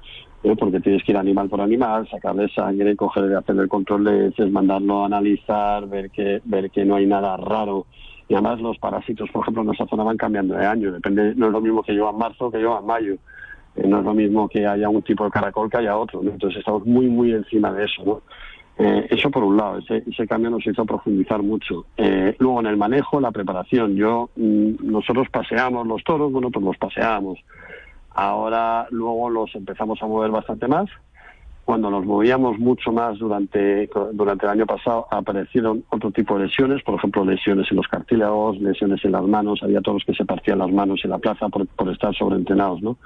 [0.43, 0.55] ¿eh?
[0.59, 4.51] porque tienes que ir animal por animal, sacarle sangre, coger, hacer el control de heces,
[4.51, 7.85] mandarlo a analizar, ver que, ver que no hay nada raro.
[8.27, 11.47] Y además los parásitos, por ejemplo, en nuestra zona van cambiando de año, depende, no
[11.47, 13.15] es lo mismo que yo en marzo que yo en mayo.
[13.75, 16.59] Eh, no es lo mismo que haya un tipo de caracol que haya otro, Entonces
[16.59, 18.21] estamos muy, muy encima de eso, ¿no?
[18.77, 21.85] Eh, eso por un lado, ese, cambio nos hizo profundizar mucho.
[21.95, 23.95] Eh, luego en el manejo, la preparación.
[23.95, 27.39] Yo, mm, nosotros paseamos los toros, bueno, pues los paseamos.
[28.11, 30.89] Ahora luego los empezamos a mover bastante más.
[31.63, 36.83] Cuando nos movíamos mucho más durante, durante el año pasado aparecieron otro tipo de lesiones,
[36.83, 40.59] por ejemplo lesiones en los cartílagos, lesiones en las manos, había todos que se partían
[40.59, 42.97] las manos en la plaza por, por estar sobreentrenados, ¿no?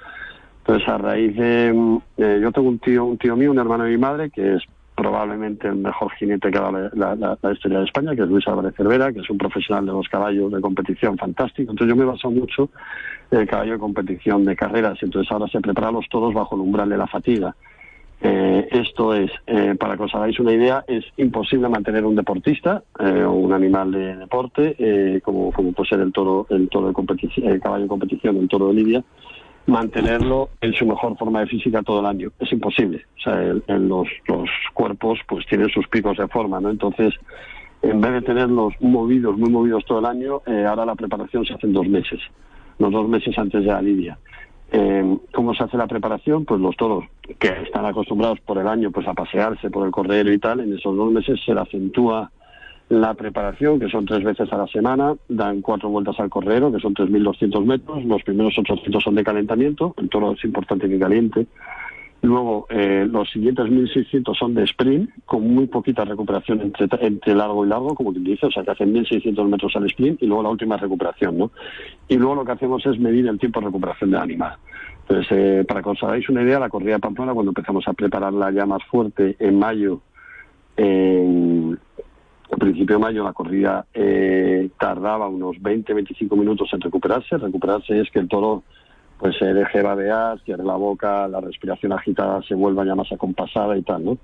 [0.60, 3.86] Entonces a raíz de, mm, eh, yo tengo un tío, un tío mío, un hermano
[3.86, 4.64] de mi madre, que es
[5.00, 8.76] probablemente el mejor jinete que ha dado la, historia de España, que es Luis Álvarez
[8.76, 11.72] Cervera, que es un profesional de los caballos de competición fantástico.
[11.72, 12.70] Entonces yo me he basado mucho
[13.32, 16.62] en el caballo de competición de carreras, entonces ahora se prepara los todos bajo el
[16.62, 17.56] umbral de la fatiga.
[18.22, 22.84] Eh, esto es, eh, para que os hagáis una idea, es imposible mantener un deportista
[23.00, 26.94] eh, o un animal de deporte, como, como puede ser el toro, el toro de
[26.94, 29.04] competición, el caballo de competición, el toro de Lidia,
[29.70, 32.32] mantenerlo en su mejor forma de física todo el año.
[32.40, 33.06] Es imposible.
[33.18, 36.70] O sea, en los, los cuerpos pues tienen sus picos de forma, ¿no?
[36.70, 37.14] Entonces,
[37.82, 41.54] en vez de tenerlos movidos, muy movidos todo el año, eh, ahora la preparación se
[41.54, 42.20] hace en dos meses,
[42.78, 44.18] los dos meses antes de la lidia.
[44.72, 46.46] Eh, ¿Cómo se hace la preparación?
[46.46, 47.06] Pues los toros
[47.40, 50.76] que están acostumbrados por el año pues a pasearse por el cordero y tal, en
[50.76, 52.32] esos dos meses se acentúa
[52.90, 56.80] la preparación, que son tres veces a la semana, dan cuatro vueltas al correro, que
[56.80, 61.46] son 3.200 metros, los primeros 800 son de calentamiento, el toro es importante que caliente.
[62.22, 67.64] Luego, eh, los siguientes 1.600 son de sprint, con muy poquita recuperación entre, entre largo
[67.64, 70.44] y largo, como quien dice, o sea que hacen 1.600 metros al sprint y luego
[70.44, 71.52] la última recuperación, ¿no?
[72.10, 74.58] Y luego lo que hacemos es medir el tiempo de recuperación del animal.
[75.08, 78.52] Entonces, eh, para que os hagáis una idea, la corrida Pamplona, cuando empezamos a prepararla
[78.52, 80.02] ya más fuerte en mayo,
[80.76, 81.80] en
[82.52, 87.38] a principio de mayo la corrida eh, tardaba unos 20-25 minutos en recuperarse.
[87.38, 88.64] Recuperarse es que el toro
[89.20, 93.78] pues se deje babear, cierre la boca, la respiración agitada se vuelva ya más acompasada
[93.78, 94.18] y tal, ¿no?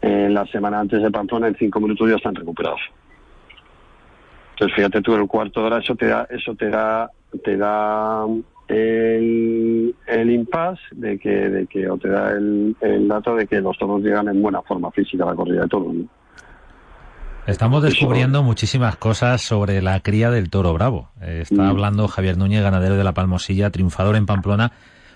[0.00, 2.80] En la semana antes de Pamplona, en cinco minutos ya están recuperados.
[4.52, 7.10] Entonces, fíjate tú, en el cuarto de hora eso te da, eso te da,
[7.42, 8.24] te da
[8.68, 13.60] el, el impasse de que, de que, o te da el, el dato de que
[13.60, 15.92] los toros llegan en buena forma física a la corrida de toros.
[15.92, 16.19] ¿no?
[17.46, 21.08] Estamos descubriendo muchísimas cosas sobre la cría del toro bravo.
[21.20, 21.68] Está Mm.
[21.68, 24.72] hablando Javier Núñez, ganadero de la Palmosilla, triunfador en Pamplona,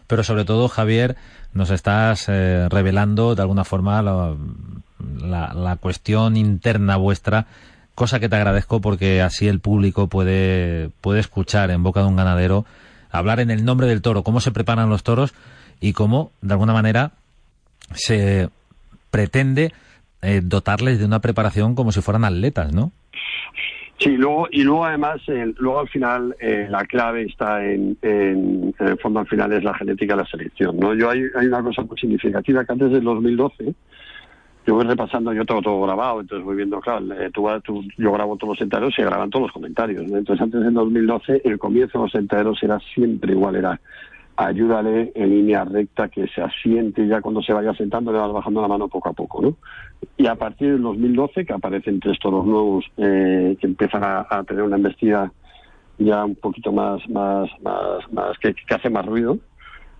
[0.06, 1.16] pero sobre todo, Javier,
[1.52, 4.34] nos estás eh, revelando de alguna forma la,
[5.20, 7.46] la- la cuestión interna vuestra,
[7.94, 12.16] cosa que te agradezco porque así el público puede, puede escuchar en boca de un
[12.16, 12.64] ganadero
[13.12, 15.34] hablar en el nombre del toro, cómo se preparan los toros
[15.80, 17.12] y cómo, de alguna manera,
[17.94, 18.48] se
[19.12, 19.72] pretende
[20.24, 22.92] eh, dotarles de una preparación como si fueran atletas, ¿no?
[23.98, 28.74] Sí, luego, y luego además, el- luego al final eh, la clave está en, en,
[28.78, 30.94] en el fondo al final es la genética de la selección, ¿no?
[30.94, 33.72] Yo hay, hay una cosa muy significativa que antes del 2012
[34.66, 38.12] yo voy repasando, yo tengo todo grabado, entonces voy viendo, claro, eh, tú, tú- yo
[38.12, 40.02] grabo todos los sentaderos y graban todos los comentarios.
[40.02, 43.78] Entonces antes del 2012 el comienzo de los sentaderos era siempre igual, era
[44.37, 48.61] ayúdale en línea recta, que se asiente ya cuando se vaya sentando le vas bajando
[48.62, 49.57] la mano poco a poco, ¿no?
[50.16, 54.64] Y a partir del 2012, que aparecen tres toros nuevos eh, que empiezan a, tener
[54.64, 55.33] una embestida
[55.99, 57.01] ya un poquito más,
[58.40, 59.38] que, hace más ruido,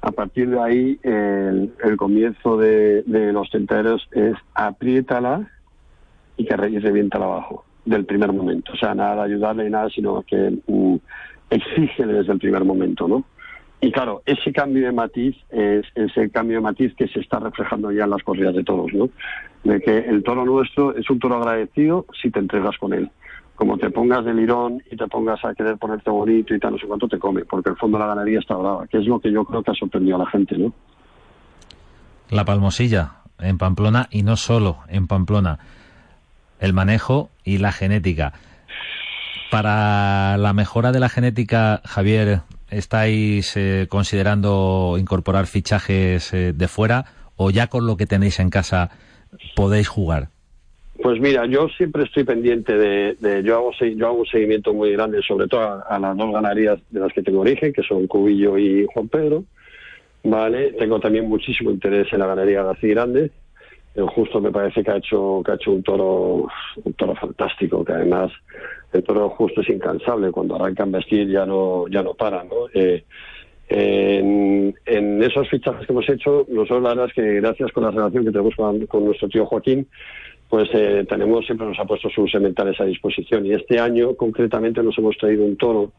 [0.03, 5.49] a partir de ahí el, el comienzo de, de los tentaderos es apriétala
[6.37, 8.73] y que re- y reviéntala abajo del primer momento.
[8.73, 10.97] O sea, nada de ayudarle y nada, sino que mm,
[11.51, 13.25] exígele desde el primer momento, ¿no?
[13.85, 17.39] Y claro, ese cambio de matiz es, es el cambio de matiz que se está
[17.39, 19.11] reflejando ya en las corridas de toros, ¿no?
[19.63, 23.11] De que el toro nuestro es un toro agradecido si te entregas con él.
[23.57, 26.79] Como te pongas de lirón y te pongas a querer ponerte bonito y tal, no
[26.79, 29.21] sé cuánto te come, porque el fondo de la ganadería está brava, que es lo
[29.21, 30.73] que yo creo que ha sorprendido a la gente, ¿no?
[32.31, 35.59] La Palmosilla en Pamplona y no solo en Pamplona.
[36.59, 38.33] El manejo y la genética.
[39.51, 47.05] Para la mejora de la genética, Javier, ¿estáis eh, considerando incorporar fichajes eh, de fuera
[47.37, 48.91] o ya con lo que tenéis en casa
[49.55, 50.29] podéis jugar?
[51.03, 55.21] Pues mira, yo siempre estoy pendiente de, de- yo hago yo un seguimiento muy grande,
[55.27, 58.87] sobre todo a, las dos ganaderías de las que tengo origen, que son Cubillo y
[58.95, 59.45] Juan Pedro.
[60.23, 63.31] Vale, tengo también muchísimo interés en la ganadería García Grande.
[63.95, 66.49] El justo me parece que ha hecho que ha hecho un toro
[66.85, 68.33] un toro fantástico, que además
[68.95, 72.69] el toro justo es incansable, cuando arrancan vestir ya no ya no para, ¿no?
[72.73, 73.05] Eh,
[73.69, 78.25] en, esos fichajes que hemos hecho, nosotros la verdad es que gracias con la relación
[78.25, 79.87] que tenemos con, con nuestro tío Joaquín,
[80.49, 83.47] pues eh, tenemos siempre nos ha puesto sus sementales a disposición.
[83.47, 85.93] Y este año concretamente nos hemos traído un toro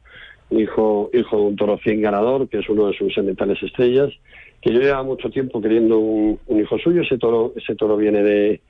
[0.52, 4.14] hijo hijo de un toro 100 ganador que es uno de sus sementales estrellas
[4.62, 7.02] que yo llevaba mucho tiempo queriendo un, un hijo suyo.
[7.02, 8.62] Ese toro ese toro viene de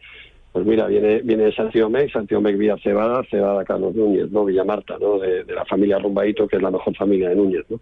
[0.55, 4.45] pues mira viene viene de Santiago Mec Santiago Mec Villa Cebada Cebada Carlos Núñez no
[4.45, 7.81] Villa Marta no de, la familia Rumbaito que es la mejor familia de Núñez no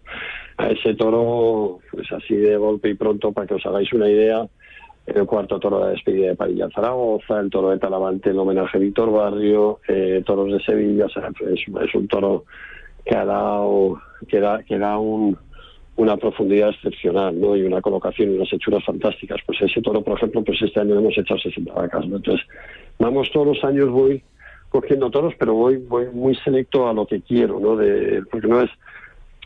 [0.56, 4.44] a ese toro pues así de golpe y pronto para que os hagáis una idea
[5.06, 8.78] el cuarto toro de la despedida de Padilla Zaragoza, el toro de Talavante, el homenaje
[8.78, 12.44] a Víctor Barrio, eh, toros de Sevilla, es, es un toro
[13.04, 15.36] que ha dado, que da, que da un,
[15.96, 17.56] una profundidad excepcional, ¿no?
[17.56, 19.40] Y una colocación y unas hechuras fantásticas.
[19.46, 22.16] Pues ese toro, por ejemplo, pues este año hemos echado 60 vacas, ¿no?
[22.16, 22.46] Entonces,
[22.98, 24.22] vamos todos los años voy
[24.70, 27.76] cogiendo toros, pero voy, voy muy selecto a lo que quiero, ¿no?
[27.76, 28.70] De, porque no es,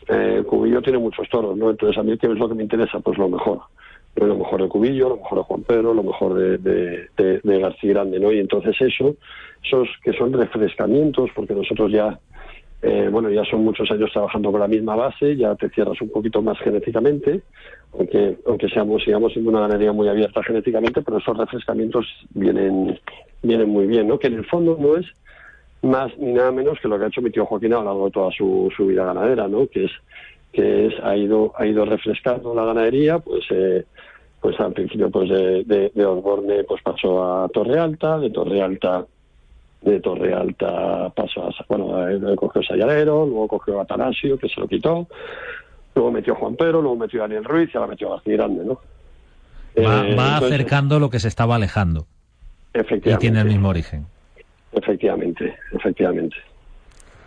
[0.07, 1.69] eh, Cubillo tiene muchos toros, ¿no?
[1.69, 2.99] Entonces, a mí, ¿qué es lo que me interesa?
[2.99, 3.59] Pues lo mejor.
[4.15, 7.59] Lo mejor de Cubillo, lo mejor de Juan Pedro, lo mejor de, de, de, de
[7.59, 8.31] García Grande, ¿no?
[8.31, 9.15] Y entonces eso,
[9.63, 12.19] esos que son refrescamientos, porque nosotros ya,
[12.81, 16.09] eh, bueno, ya son muchos años trabajando con la misma base, ya te cierras un
[16.09, 17.41] poquito más genéticamente,
[17.93, 22.97] aunque, aunque seamos, sigamos siendo una ganadería muy abierta genéticamente, pero esos refrescamientos vienen,
[23.43, 24.17] vienen muy bien, ¿no?
[24.17, 25.05] Que en el fondo no es
[25.81, 28.05] más ni nada menos que lo que ha hecho mi tío Joaquín a lo largo
[28.05, 29.67] de toda su, su vida ganadera, ¿no?
[29.67, 29.91] Que es
[30.51, 33.85] que es ha ido ha ido refrescando la ganadería, pues eh,
[34.41, 38.61] pues al principio pues de, de, de Osborne pues pasó a Torre Alta, de Torre
[38.61, 39.05] Alta
[39.81, 44.67] de Torre Alta pasó a bueno eh, cogió Sayalero, luego cogió Atanasio que se lo
[44.67, 45.07] quitó,
[45.95, 48.73] luego metió Juan Pedro, luego metió Daniel Ruiz y ahora metió a García Grande, ¿no?
[48.73, 48.81] Va,
[49.75, 52.07] Eh, va entonces, acercando lo que se estaba alejando
[52.75, 53.21] y efectivamente.
[53.21, 54.05] tiene el mismo origen.
[54.73, 56.35] Efectivamente, efectivamente.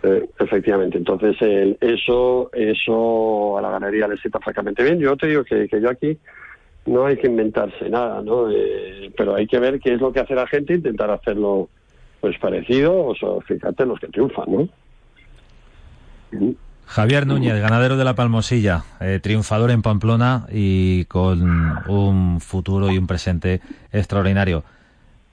[0.03, 4.99] Eh, efectivamente, entonces el- eso eso a la ganadería le sienta francamente bien.
[4.99, 6.17] Yo te digo que, que yo aquí
[6.85, 8.49] no hay que inventarse nada, ¿no?
[8.51, 11.69] Eh, pero hay que ver qué es lo que hace la gente, intentar hacerlo
[12.23, 14.69] pues parecido, o sea, fíjate los que triunfan, ¿no?
[16.85, 21.41] Javier Núñez, ganadero de la Palmosilla, eh, triunfador en Pamplona y con
[21.89, 23.59] un futuro y un presente
[23.91, 24.63] extraordinario.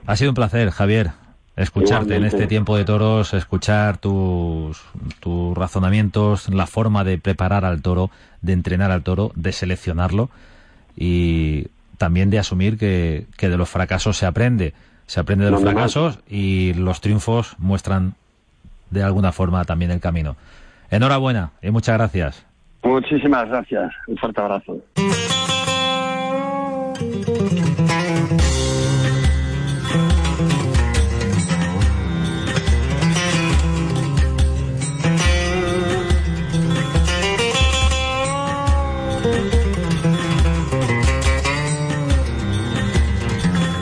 [0.04, 1.12] Ha sido un placer, Javier.
[1.54, 4.82] escucharte en este tiempo de toros, escuchar tus,
[5.20, 8.10] tus razonamientos, la forma de preparar al toro,
[8.42, 10.28] de entrenar al toro, de seleccionarlo
[10.96, 11.68] y
[11.98, 14.74] también de asumir que, que de los fracasos se aprende.
[15.10, 18.14] Se aprende de los fracasos y los triunfos muestran
[18.90, 20.36] de alguna forma también el camino.
[20.88, 22.46] Enhorabuena y muchas gracias.
[22.84, 23.90] Muchísimas gracias.
[24.06, 24.76] Un fuerte abrazo.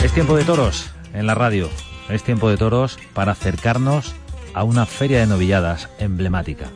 [0.02, 1.68] Es tiempo de toros en la radio.
[2.08, 4.14] Es tiempo de toros para acercarnos
[4.54, 6.68] a una feria de novilladas emblemática.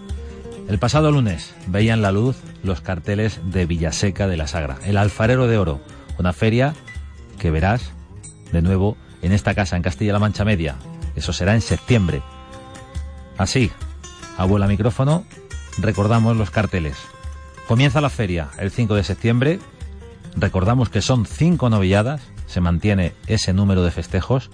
[0.68, 5.46] El pasado lunes veían la luz los carteles de Villaseca de la Sagra, el Alfarero
[5.46, 5.80] de Oro,
[6.18, 6.74] una feria
[7.38, 7.92] que verás
[8.52, 10.76] de nuevo en esta casa en Castilla-La Mancha Media.
[11.14, 12.22] Eso será en septiembre.
[13.38, 13.70] Así,
[14.36, 15.24] abuela micrófono,
[15.78, 16.96] recordamos los carteles.
[17.68, 19.60] Comienza la feria el 5 de septiembre.
[20.34, 24.50] Recordamos que son cinco novilladas, se mantiene ese número de festejos.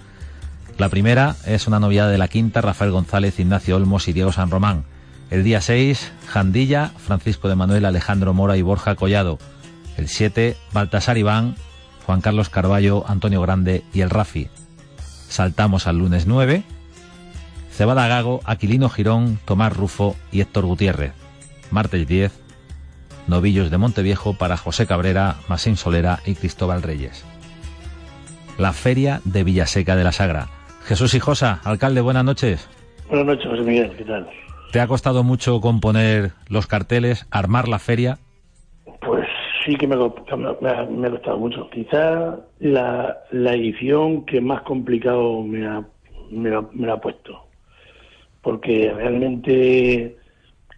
[0.77, 4.49] La primera es una novillada de la quinta, Rafael González, Ignacio Olmos y Diego San
[4.49, 4.85] Román.
[5.29, 9.37] El día 6, Jandilla, Francisco de Manuel, Alejandro Mora y Borja Collado.
[9.97, 11.55] El 7, Baltasar Iván,
[12.05, 14.47] Juan Carlos Carballo, Antonio Grande y el Rafi.
[15.27, 16.63] Saltamos al lunes 9,
[17.71, 21.11] Cebada Gago, Aquilino Girón, Tomás Rufo y Héctor Gutiérrez.
[21.69, 22.31] Martes 10,
[23.27, 27.25] Novillos de Monteviejo para José Cabrera, Masín Solera y Cristóbal Reyes.
[28.59, 30.47] La Feria de Villaseca de la Sagra.
[30.83, 32.69] Jesús Hijosa, alcalde, buenas noches.
[33.07, 34.29] Buenas noches, José Miguel, ¿qué tal?
[34.73, 38.17] ¿Te ha costado mucho componer los carteles, armar la feria?
[38.99, 39.25] Pues
[39.65, 41.69] sí que me, me, ha, me ha costado mucho.
[41.69, 45.81] Quizá la, la, edición que más complicado me ha,
[46.29, 47.45] me, ha, me ha puesto.
[48.41, 50.17] Porque realmente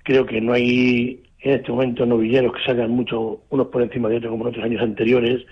[0.04, 4.18] creo que no hay en este momento novilleros que salgan mucho unos por encima de
[4.18, 5.44] otros como en otros años anteriores,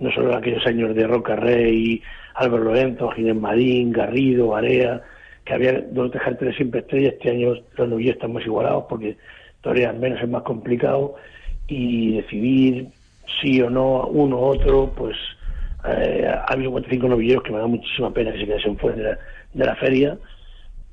[0.00, 2.02] no solo aquellos años de Roca Rey,
[2.34, 5.02] Álvaro Lorenzo, Ginés Madín, Garrido, Area,
[5.44, 9.16] que había dos carteles siempre estrellas, este año los novillos están más igualados porque
[9.64, 11.16] al menos es más complicado
[11.66, 12.88] y decidir
[13.40, 15.16] sí o no uno u otro, pues
[15.86, 19.02] eh, ha habido 45 novilleros que me da muchísima pena que se queden fuera de
[19.02, 19.18] la,
[19.52, 20.18] de la feria,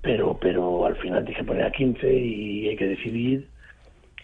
[0.01, 3.47] pero pero al final que poner a 15 y hay que decidir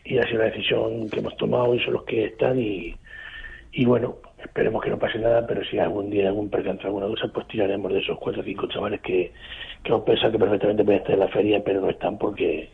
[0.03, 2.95] y ha sido una decisión que hemos tomado y son los que están y,
[3.71, 7.27] y bueno, esperemos que no pase nada, pero si algún día algún percance, alguna cosa,
[7.33, 9.31] pues tiraremos de esos cuatro o cinco chavales que,
[9.83, 12.69] que hemos pensado que perfectamente pueden estar en la feria, pero no están porque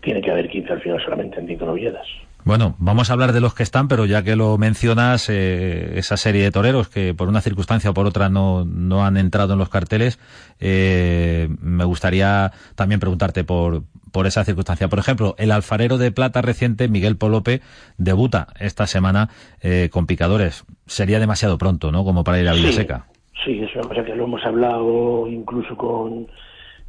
[0.00, 2.06] tiene que haber 15 al final solamente en cinco novilladas.
[2.44, 6.18] Bueno, vamos a hablar de los que están, pero ya que lo mencionas, eh, esa
[6.18, 9.58] serie de toreros que por una circunstancia o por otra no, no han entrado en
[9.58, 10.18] los carteles,
[10.60, 14.88] eh, me gustaría también preguntarte por, por esa circunstancia.
[14.88, 17.62] Por ejemplo, el alfarero de plata reciente, Miguel Polope,
[17.96, 19.30] debuta esta semana
[19.62, 20.64] eh, con picadores.
[20.86, 22.04] Sería demasiado pronto, ¿no?
[22.04, 23.06] Como para ir a Villaseca.
[23.44, 26.26] Sí, sí, es una cosa que lo hemos hablado incluso con,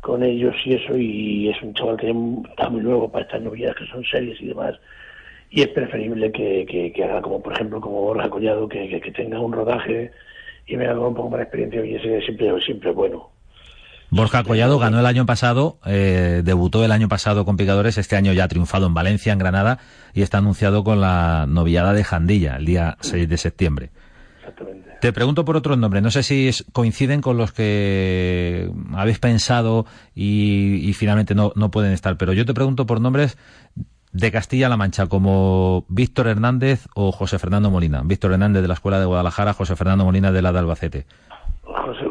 [0.01, 2.13] con ellos y eso, y es un chaval que
[2.49, 4.75] está muy nuevo para estas novedades que son series y demás
[5.49, 9.11] y es preferible que, que, que, haga como por ejemplo como Borja Collado que, que,
[9.11, 10.11] tenga un rodaje
[10.67, 13.29] y me haga un poco más de experiencia y ese siempre siempre bueno
[14.09, 18.33] Borja Collado ganó el año pasado, eh, debutó el año pasado con Picadores, este año
[18.33, 19.79] ya ha triunfado en Valencia, en Granada,
[20.13, 23.89] y está anunciado con la novillada de Jandilla, el día 6 de septiembre.
[24.39, 24.91] Exactamente.
[25.01, 30.87] Te pregunto por otros nombres, no sé si coinciden con los que habéis pensado y,
[30.87, 33.37] y finalmente no, no pueden estar, pero yo te pregunto por nombres
[34.15, 38.01] de Castilla-La Mancha, como Víctor Hernández o José Fernando Molina.
[38.05, 41.05] Víctor Hernández de la Escuela de Guadalajara, José Fernando Molina de la de Albacete.
[41.63, 42.05] José,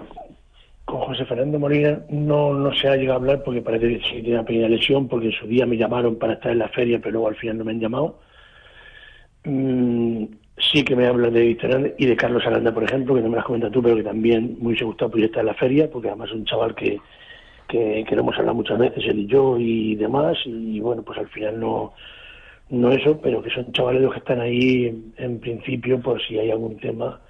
[1.05, 4.35] José Fernando Molina no, no se ha llegado a hablar porque parece que sí tiene
[4.35, 7.13] una pequeña lesión, porque en su día me llamaron para estar en la feria, pero
[7.13, 8.19] luego al final no me han llamado.
[9.45, 10.25] Mm,
[10.59, 13.37] sí que me hablan de Víctor y de Carlos Aranda, por ejemplo, que no me
[13.37, 16.31] las comentas tú, pero que también me hubiese gustado estar en la feria, porque además
[16.31, 16.99] es un chaval que,
[17.69, 21.19] que, que lo hemos hablado muchas veces, él y yo y demás, y bueno, pues
[21.19, 21.93] al final no,
[22.71, 26.39] no eso, pero que son chavales los que están ahí en, en principio por si
[26.39, 27.21] hay algún tema,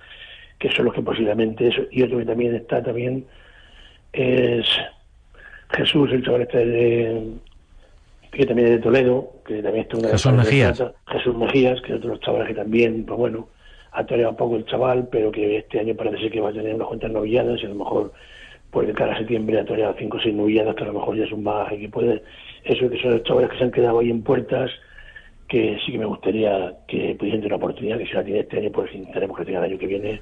[0.59, 3.27] que son los que posiblemente eso, y otro que también está también
[4.15, 4.67] es
[5.71, 7.31] Jesús, el chaval este de,
[8.31, 10.85] que también es de Toledo, que también está una Jesús Mejías.
[11.09, 13.49] Jesús Mejías, que es otro de chavales que también, pues bueno,
[13.93, 16.53] ha toreado un poco el chaval, pero que este año parece ser que va a
[16.53, 18.13] tener unas cuantas novilladas y a lo mejor
[18.71, 21.17] pues de cara a septiembre ha toreado cinco o seis novilladas, que a lo mejor
[21.17, 22.23] ya es un bagaje que puede,
[22.65, 24.71] eso que son los chavales que se han quedado ahí en puertas,
[25.49, 28.59] que sí que me gustaría que pudiesen tener una oportunidad, que si la tiene este
[28.59, 30.21] año, pues intentaremos que tenga el año que viene,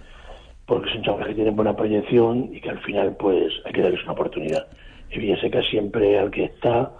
[0.72, 4.02] porque son chavales que tienen buena proyección y que al final pues hay que darles
[4.04, 4.66] una oportunidad.
[5.10, 6.90] Y que siempre al que está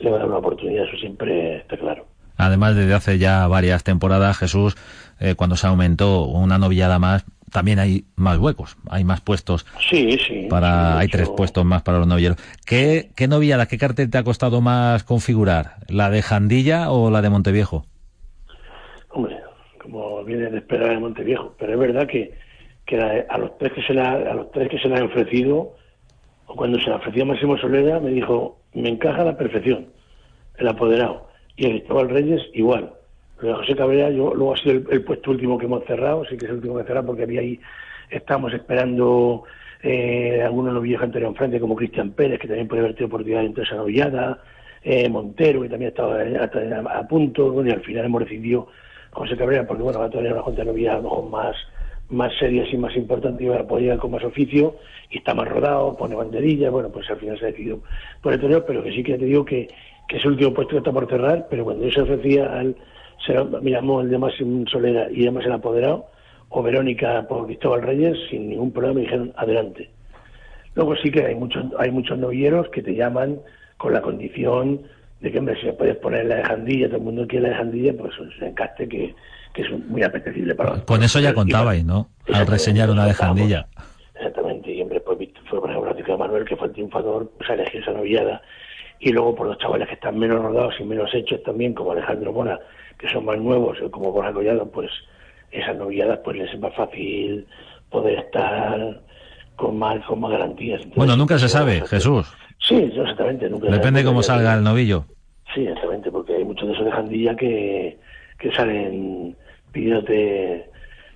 [0.00, 2.06] le va a dar una oportunidad, eso siempre está claro.
[2.38, 4.76] Además, desde hace ya varias temporadas, Jesús,
[5.20, 9.66] eh, cuando se aumentó una novillada más, también hay más huecos, hay más puestos.
[9.90, 10.46] Sí, sí.
[10.48, 12.38] Para, hay tres puestos más para los novilleros.
[12.64, 15.72] ¿Qué, ¿Qué novillada, qué cartel te ha costado más configurar?
[15.88, 17.84] ¿La de Jandilla o la de Monteviejo?
[19.10, 19.36] Hombre,
[19.82, 22.48] como viene de esperar de Monteviejo, pero es verdad que,
[22.88, 25.74] que a los tres que se la, a los tres que se le ha ofrecido,
[26.46, 29.88] o cuando se la ofreció Máximo Solera, me dijo, me encaja a la perfección,
[30.56, 31.28] el apoderado.
[31.54, 32.94] Y el Cristóbal Reyes igual.
[33.38, 36.46] Pero José Cabrera, yo, luego ha sido el, puesto último que hemos cerrado, sí que
[36.46, 37.60] es el último que cerrado porque había ahí,
[38.08, 39.44] estamos esperando
[39.82, 43.08] eh, algunos novillos que han tenido enfrente, como Cristian Pérez, que también puede haber tenido
[43.08, 44.42] oportunidad en esa novillada,
[44.82, 48.68] eh, Montero, que también estaba a, a, punto, bueno, y al final hemos decidido
[49.10, 51.56] José Cabrera, porque bueno, va a tener una junta de novillas a lo mejor más,
[52.10, 54.76] más serias y más importantes va a poder con más oficio
[55.10, 57.80] y está más rodado, pone banderillas, bueno, pues al final se ha decidido
[58.22, 59.68] por el torneo, pero que sí que te digo que,
[60.08, 62.76] que es el último puesto que está por cerrar, pero cuando yo se ofrecía al
[63.62, 66.06] miramos el de Máximo Solera y además el apoderado,
[66.50, 69.90] o Verónica por Cristóbal Reyes, sin ningún problema me dijeron adelante.
[70.74, 73.40] Luego sí que hay muchos, hay muchos novilleros que te llaman
[73.76, 74.82] con la condición
[75.20, 77.56] de que, hombre, si puedes poner la de Jandilla, todo el mundo quiere la de
[77.56, 79.14] Jandilla, pues es un encaste que,
[79.58, 82.10] que es muy apetecible para Con eso ya contabais, ¿no?
[82.32, 83.66] Al reseñar una de Jandilla.
[84.14, 85.18] Exactamente, y hombre, pues
[85.50, 88.40] fue por ejemplo Francisco de Manuel, que fue el triunfador, pues elegido esa novillada,
[89.00, 92.32] y luego por los chavales que están menos rodados y menos hechos también, como Alejandro
[92.32, 92.60] Mora,
[92.98, 94.90] que son más nuevos, como Borja Collado, pues
[95.50, 97.44] esas novilladas pues les es más fácil
[97.90, 99.00] poder estar
[99.56, 100.82] con más, con más garantías.
[100.94, 102.32] bueno, nunca se sabe, Jesús.
[102.60, 103.48] Sí, exactamente.
[103.50, 105.04] Nunca Depende cómo salga el novillo.
[105.52, 107.98] Sí, exactamente, porque hay muchos de esos de Jandilla que,
[108.38, 109.36] que salen
[109.72, 110.66] pidiéndote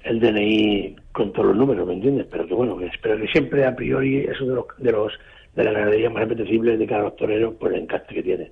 [0.05, 2.27] el DNI con todos los números, ¿me entiendes?
[2.31, 5.13] Pero que bueno, que, pero que siempre a priori eso de los de los
[5.55, 7.15] de la ganadería más apetecible de cada los
[7.55, 8.51] por el encaste que tiene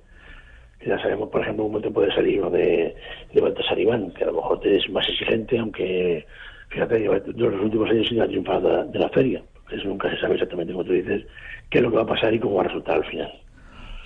[0.85, 2.95] ya sabemos, por ejemplo, cómo te puede salir uno de,
[3.33, 6.25] de Baltasar Iván, que a lo mejor te es más exigente, aunque,
[6.69, 9.43] fíjate, yo, los últimos años sin ha triunfado de, la feria.
[9.71, 11.25] Eso nunca se sabe exactamente, como tú dices,
[11.69, 13.31] qué es lo que va a pasar y cómo va a resultar al final.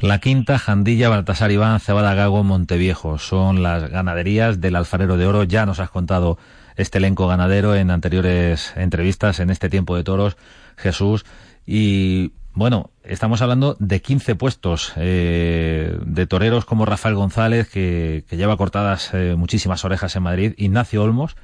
[0.01, 3.17] La quinta, Jandilla, Baltasar Iván, Cebada Gago, Monteviejo.
[3.17, 5.43] Son las ganaderías del Alfarero de Oro.
[5.43, 6.37] Ya nos has contado
[6.75, 10.35] este elenco ganadero en anteriores entrevistas en este tiempo de toros,
[10.75, 11.25] Jesús.
[11.65, 18.57] Y bueno, estamos hablando de 15 puestos eh, de toreros como Rafael González, que, lleva
[18.57, 21.37] cortadas eh, muchísimas orejas en Madrid, Ignacio Olmos,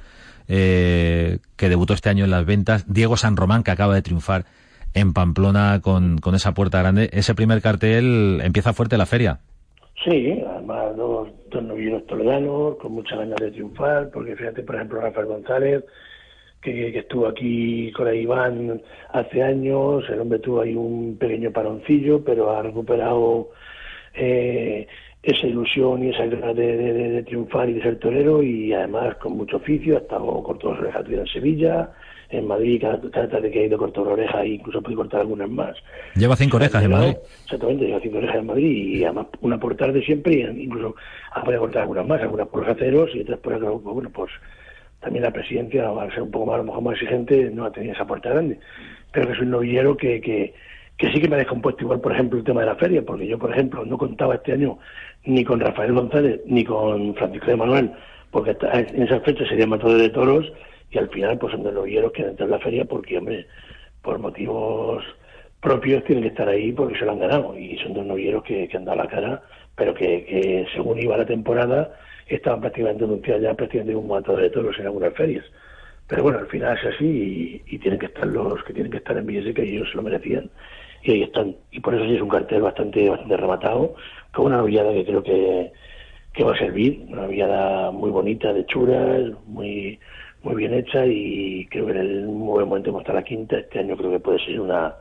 [0.48, 4.44] eh, que debutó este año en las ventas, Diego San Román, que acaba de triunfar
[4.94, 7.10] en Pamplona con, con esa puerta grande.
[7.12, 9.40] Ese primer cartel empieza fuerte la feria.
[10.04, 15.00] Sí, además dos, dos novillos toledanos con muchas ganas de triunfar, porque fíjate, por ejemplo,
[15.00, 15.84] Rafael González
[16.62, 18.80] que, estuvo aquí con Iván
[19.10, 23.50] hace años, el hombre tuvo ahí un pequeño paroncillo, pero ha recuperado
[24.14, 24.86] eh,
[25.22, 29.56] esa ilusión y esa ganas de, triunfar y de ser torero y además con mucho
[29.56, 31.90] oficio, ha estado cortó las orejas en Sevilla,
[32.32, 35.48] en Madrid cada, tarde que ha ido cortar una oreja e incluso puede cortar algunas
[35.50, 35.76] más.
[36.14, 37.16] Lleva cinco orejas en Madrid.
[37.44, 40.96] Exactamente, lleva cinco orejas en Madrid y además una por tarde siempre y incluso
[41.32, 44.30] ha podido cortar algunas más, algunas por aceros y otras por bueno pues
[45.02, 47.72] también la presidencia, al ser un poco más, a lo mejor más exigente, no ha
[47.72, 48.58] tenido esa puerta grande.
[49.10, 50.54] Pero que soy un novillero que, que,
[50.96, 53.26] que sí que me ha descompuesto igual, por ejemplo, el tema de la feria, porque
[53.26, 54.78] yo, por ejemplo, no contaba este año
[55.24, 57.90] ni con Rafael González ni con Francisco de Manuel,
[58.30, 60.52] porque en esas fechas serían matadores de toros
[60.92, 63.46] y al final pues son de novilleros que entrar en la feria porque, hombre,
[64.02, 65.02] por motivos
[65.60, 68.68] propios tienen que estar ahí porque se lo han ganado y son dos novilleros que,
[68.68, 69.42] que han dado la cara,
[69.74, 74.50] pero que, que según iba la temporada estaban prácticamente anunciados ya prácticamente un matador de
[74.50, 75.44] toros en algunas ferias.
[76.08, 79.16] Pero bueno, al final es así y, tienen que estar los que tienen que estar
[79.16, 80.50] en Villaseca y ellos se lo merecían.
[81.02, 81.56] Y ahí están.
[81.70, 83.94] Y por eso sí es un cartel bastante bastante rematado,
[84.32, 85.72] con una novillada que creo que,
[86.34, 89.98] que va a servir, una novillada muy bonita, de churas, muy
[90.42, 93.58] muy bien hecha y creo que en el buen momento hemos la quinta.
[93.58, 94.94] Este año creo que puede ser una,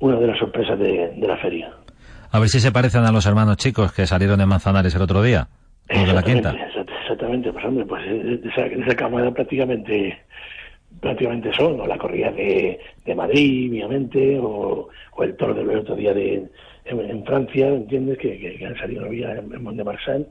[0.00, 1.72] una de las sorpresas de, de la feria.
[2.30, 5.22] A ver si se parecen a los hermanos chicos que salieron de Manzanares el otro
[5.22, 5.48] día
[5.88, 6.54] de la quinta.
[7.00, 10.18] Exactamente, pues hombre, pues de esa, de esa camada prácticamente
[11.00, 15.94] prácticamente son, o la corrida de, de Madrid, obviamente, o, o el toro del otro
[15.94, 16.48] día de,
[16.84, 18.18] en, Francia, ¿entiendes?
[18.18, 20.26] Que, que, han salido en, en Mont de Marsan,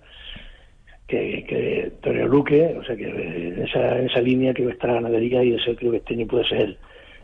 [1.08, 5.44] que, que Luque, o sea que en esa, esa línea creo que está la ganadería
[5.44, 6.78] y creo que este año puede ser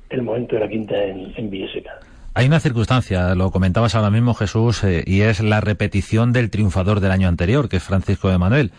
[0.09, 1.99] el momento de la quinta en, en Villaseca.
[2.35, 6.99] Hay una circunstancia, lo comentabas ahora mismo Jesús, eh, y es la repetición del triunfador
[6.99, 8.71] del año anterior, que es Francisco de Manuel.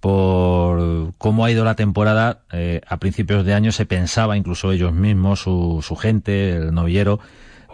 [0.00, 2.40] por cómo ha ido la temporada.
[2.52, 7.18] Eh, a principios de año se pensaba, incluso ellos mismos, su, su gente, el novillero,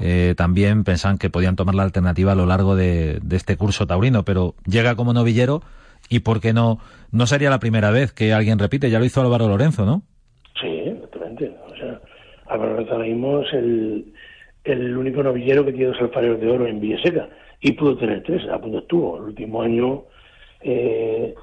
[0.01, 3.87] eh, también pensaban que podían tomar la alternativa a lo largo de, de, este curso
[3.87, 5.63] taurino, pero llega como novillero
[6.09, 6.79] y por qué no,
[7.13, 10.03] no sería la primera vez que alguien repite, ya lo hizo Álvaro Lorenzo, ¿no?
[10.61, 11.55] Sí, exactamente.
[11.71, 12.01] O sea,
[12.47, 14.13] Álvaro Lorenzo ahora mismo el,
[14.65, 17.29] el único novillero que tiene dos alfareros de oro en Villaseca
[17.61, 19.17] y pudo tener tres, a punto estuvo.
[19.17, 20.05] El último año
[20.61, 21.35] eh,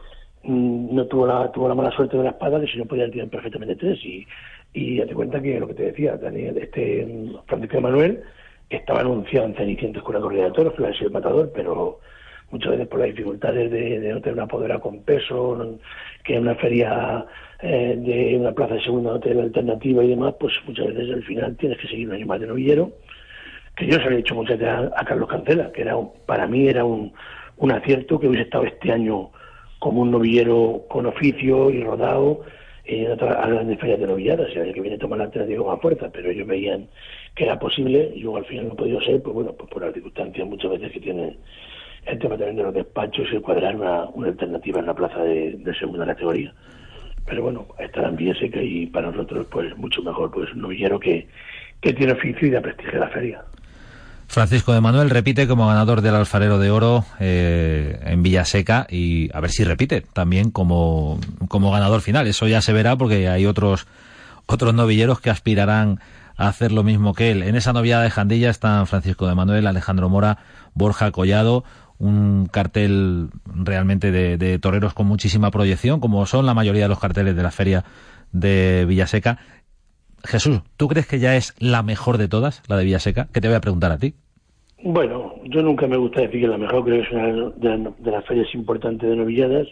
[0.44, 3.30] no tuvo la, tuvo la mala suerte de la espada, que si no podía tener
[3.30, 4.00] perfectamente tres.
[4.06, 4.26] Y,
[4.74, 7.08] y date cuenta que lo que te decía, Daniel, este
[7.48, 8.24] Francisco de Manuel
[8.70, 11.52] estaba anunciado en Cenicientos con la corrida de toros, que iba a ser el matador,
[11.54, 12.00] pero
[12.52, 15.80] muchas veces por las dificultades de, de no tener una podera con peso,
[16.24, 17.26] que en una feria
[17.62, 21.24] eh, de una plaza de segunda no tener alternativa y demás, pues muchas veces al
[21.24, 22.92] final tienes que seguir un más de novillero,
[23.76, 25.96] que yo se lo he dicho muchas veces a, a Carlos Cancela, que era
[26.26, 27.14] para mí era un,
[27.58, 29.32] un acierto que hubiese estado este año
[29.80, 32.42] como un novillero con oficio y rodado
[32.86, 35.80] en otras grandes ferias de novilladas, y el año que viene tomar la alternativa con
[35.80, 36.88] fuerza, pero ellos veían
[37.36, 39.84] que era posible, y luego al final no ha podido ser, pues bueno, pues por
[39.84, 41.38] las circunstancias muchas veces que tienen
[42.06, 45.74] el tema también de los despachos y cuadrar una, una alternativa en la plaza de,
[45.80, 46.54] segunda categoría.
[47.26, 51.28] Pero bueno, estarán bien seca y para nosotros pues mucho mejor, pues un novillero que,
[51.80, 53.42] que tiene oficio y da prestigio a la feria.
[54.32, 59.42] Francisco de Manuel repite como ganador del Alfarero de Oro eh, en Villaseca y a
[59.42, 62.26] ver si repite también como, como ganador final.
[62.28, 63.88] Eso ya se verá porque hay otros,
[64.46, 66.00] otros novilleros que aspirarán
[66.38, 67.44] a hacer lo mismo que él.
[67.44, 70.38] En esa noviada de Jandilla están Francisco de Manuel, Alejandro Mora,
[70.74, 71.66] Borja Collado,
[72.02, 77.36] un cartel realmente de, toreros con muchísima proyección, como son la mayoría de los carteles
[77.36, 77.84] de la feria
[78.32, 79.38] de Villaseca.
[80.24, 83.28] Jesús, ¿tú crees que ya es la mejor de todas, la de Villaseca?
[83.32, 84.16] Que te voy a preguntar a ti.
[84.84, 88.12] Bueno, yo nunca me gusta decir que la mejor, creo que es una de, de
[88.12, 89.68] las ferias importantes de novilladas.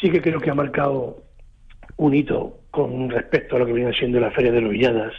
[0.00, 1.22] Sí que creo que ha marcado
[1.96, 5.14] un hito con respecto a lo que viene siendo la feria de novilladas,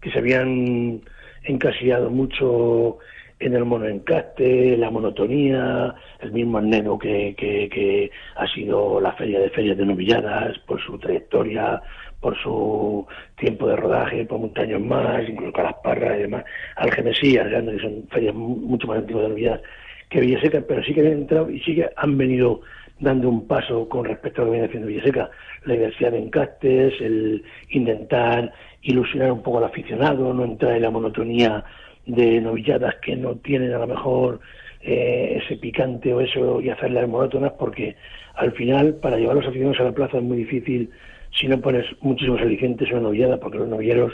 [0.00, 1.00] que se habían
[1.44, 2.98] encasillado mucho
[3.40, 9.40] en el monoencaste, la monotonía, el mismo anhelo que, que, que, ha sido la feria
[9.40, 11.80] de ferias de novilladas por su trayectoria,
[12.20, 13.06] por su
[13.38, 16.44] tiempo de rodaje, por muchos años más, incluso Calasparra y demás,
[16.76, 19.62] Algemesías, que son ferias mucho más antiguas de novilladas
[20.10, 22.60] que Villaseca, pero sí que han entrado y sí que han venido
[22.98, 25.30] dando un paso con respecto a lo que viene haciendo Villaseca,
[25.64, 30.90] la diversidad de encastes, el intentar ilusionar un poco al aficionado, no entrar en la
[30.90, 31.64] monotonía
[32.06, 34.40] de novilladas que no tienen a lo mejor
[34.82, 37.96] eh, ese picante o eso y hacerlas monótonas porque
[38.34, 40.90] al final para llevar los aficionados a la plaza es muy difícil
[41.32, 44.12] si no pones muchísimos alicientes en una novillada porque los novilleros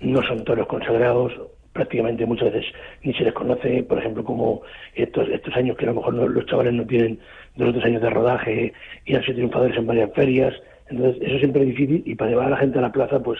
[0.00, 1.32] no son toros consagrados
[1.72, 4.62] prácticamente muchas veces ni se les conoce por ejemplo como
[4.94, 7.18] estos estos años que a lo mejor no, los chavales no tienen
[7.56, 8.72] dos o tres años de rodaje
[9.04, 10.54] y han sido triunfadores en varias ferias.
[10.88, 13.38] Entonces eso siempre es difícil y para llevar a la gente a la plaza pues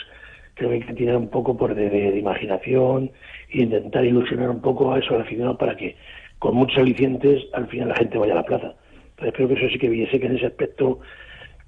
[0.55, 3.11] creo que hay que tirar un poco por de, de imaginación
[3.51, 5.97] e intentar ilusionar un poco a eso al aficionado para que
[6.39, 8.75] con muchos alicientes al final la gente vaya a la plaza.
[9.11, 11.01] Entonces creo que eso sí que viese que en ese aspecto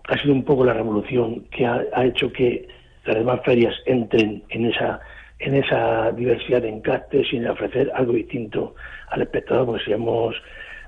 [0.05, 2.67] ha sido un poco la revolución que ha, hecho que
[3.05, 5.01] las demás ferias entren en esa
[5.39, 8.75] en esa diversidad de encastes y en ofrecer algo distinto
[9.09, 10.37] al espectador, porque si hemos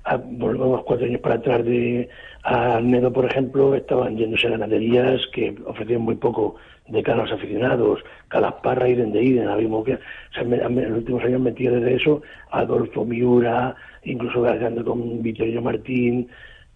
[0.04, 2.08] a, cuatro años para atrás de
[2.42, 6.56] a Almedo, por ejemplo, estaban yéndose a ganaderías que ofrecían muy poco
[6.92, 9.98] de cara aficionados, Calasparra, y de Iden, habíamos que,
[10.36, 13.74] en los últimos años metido desde eso, Adolfo Miura,
[14.04, 16.28] incluso cargando con Vittorio Martín,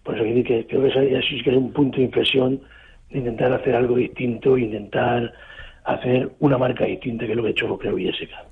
[0.03, 0.99] pues que, que creo que eso
[1.43, 2.59] que es un punto de inflexión
[3.11, 5.31] de intentar hacer algo distinto, intentar
[5.85, 8.43] hacer una marca distinta que lo que ha hecho creo Villaseca.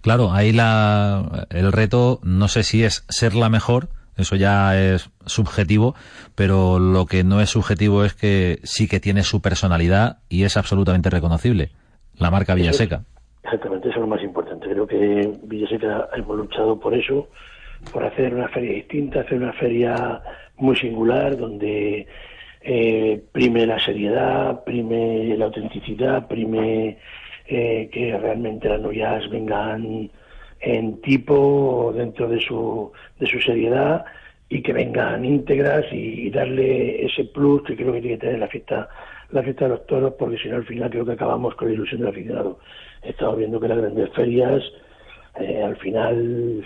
[0.00, 5.10] Claro, ahí la, el reto no sé si es ser la mejor, eso ya es
[5.26, 5.94] subjetivo,
[6.34, 10.56] pero lo que no es subjetivo es que sí que tiene su personalidad y es
[10.56, 11.70] absolutamente reconocible.
[12.18, 13.04] La marca Villaseca.
[13.42, 14.68] Exactamente, eso es lo más importante.
[14.68, 17.28] Creo que Villaseca hemos luchado por eso,
[17.92, 20.20] por hacer una feria distinta, hacer una feria
[20.56, 22.06] muy singular, donde
[22.62, 26.98] eh, prime la seriedad, prime la autenticidad, prime
[27.46, 30.10] eh, que realmente las novias vengan
[30.64, 34.04] en tipo dentro de su, de su seriedad
[34.48, 38.48] y que vengan íntegras y, darle ese plus que creo que tiene que tener la
[38.48, 38.88] fiesta
[39.30, 41.74] la fiesta de los toros porque si no al final creo que acabamos con la
[41.74, 42.58] ilusión del aficionado.
[43.02, 44.62] Estamos viendo que las grandes ferias
[45.40, 46.64] eh, al final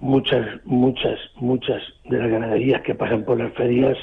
[0.00, 3.98] muchas muchas muchas de las ganaderías que pasan por las ferias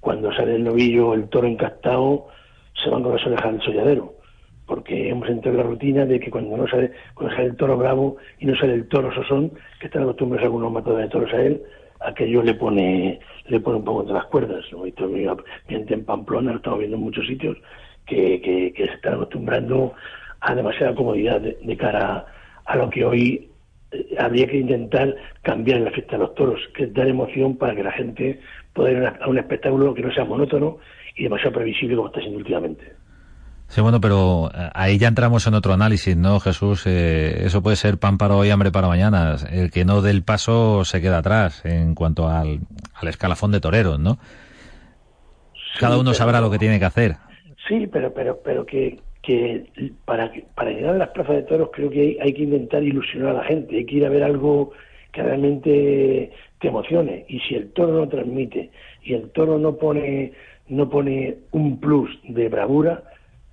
[0.00, 2.28] cuando sale el novillo el toro encastado
[2.82, 4.21] se van con las orejas del solladero
[4.72, 7.76] porque hemos entrado en la rutina de que cuando no sale, cuando sale el toro
[7.76, 11.42] bravo y no sale el toro sosón, que están acostumbrados algunos matadores de toros a
[11.42, 11.62] él,
[12.00, 14.64] aquello le pone le pone un poco de las cuerdas.
[14.72, 14.86] ¿no?
[14.86, 17.58] en Pamplona, lo estamos viendo en muchos sitios,
[18.06, 19.92] que, que, se están acostumbrando
[20.40, 22.24] a demasiada comodidad de, cara
[22.64, 23.50] a, lo que hoy
[23.90, 27.58] eh, habría que intentar cambiar en la fiesta de los toros, que es dar emoción
[27.58, 28.40] para que la gente
[28.72, 30.78] pueda ir a un espectáculo que no sea monótono
[31.14, 33.01] y demasiado previsible como está siendo últimamente.
[33.72, 36.86] Sí, bueno, pero eh, ahí ya entramos en otro análisis, ¿no, Jesús?
[36.86, 39.36] Eh, eso puede ser pan para hoy, hambre para mañana.
[39.50, 42.58] El que no dé el paso se queda atrás en cuanto al,
[43.00, 44.18] escalafón de toreros, ¿no?
[45.80, 47.16] Cada uno sabrá lo que tiene que hacer.
[47.66, 49.64] Sí, pero pero pero que, que
[50.04, 53.30] para para llegar a las plazas de toros creo que hay, hay que intentar ilusionar
[53.30, 54.72] a la gente, hay que ir a ver algo
[55.12, 57.24] que realmente te emocione.
[57.26, 58.70] Y si el toro no transmite
[59.02, 60.32] y el toro no pone
[60.68, 63.02] no pone un plus de bravura,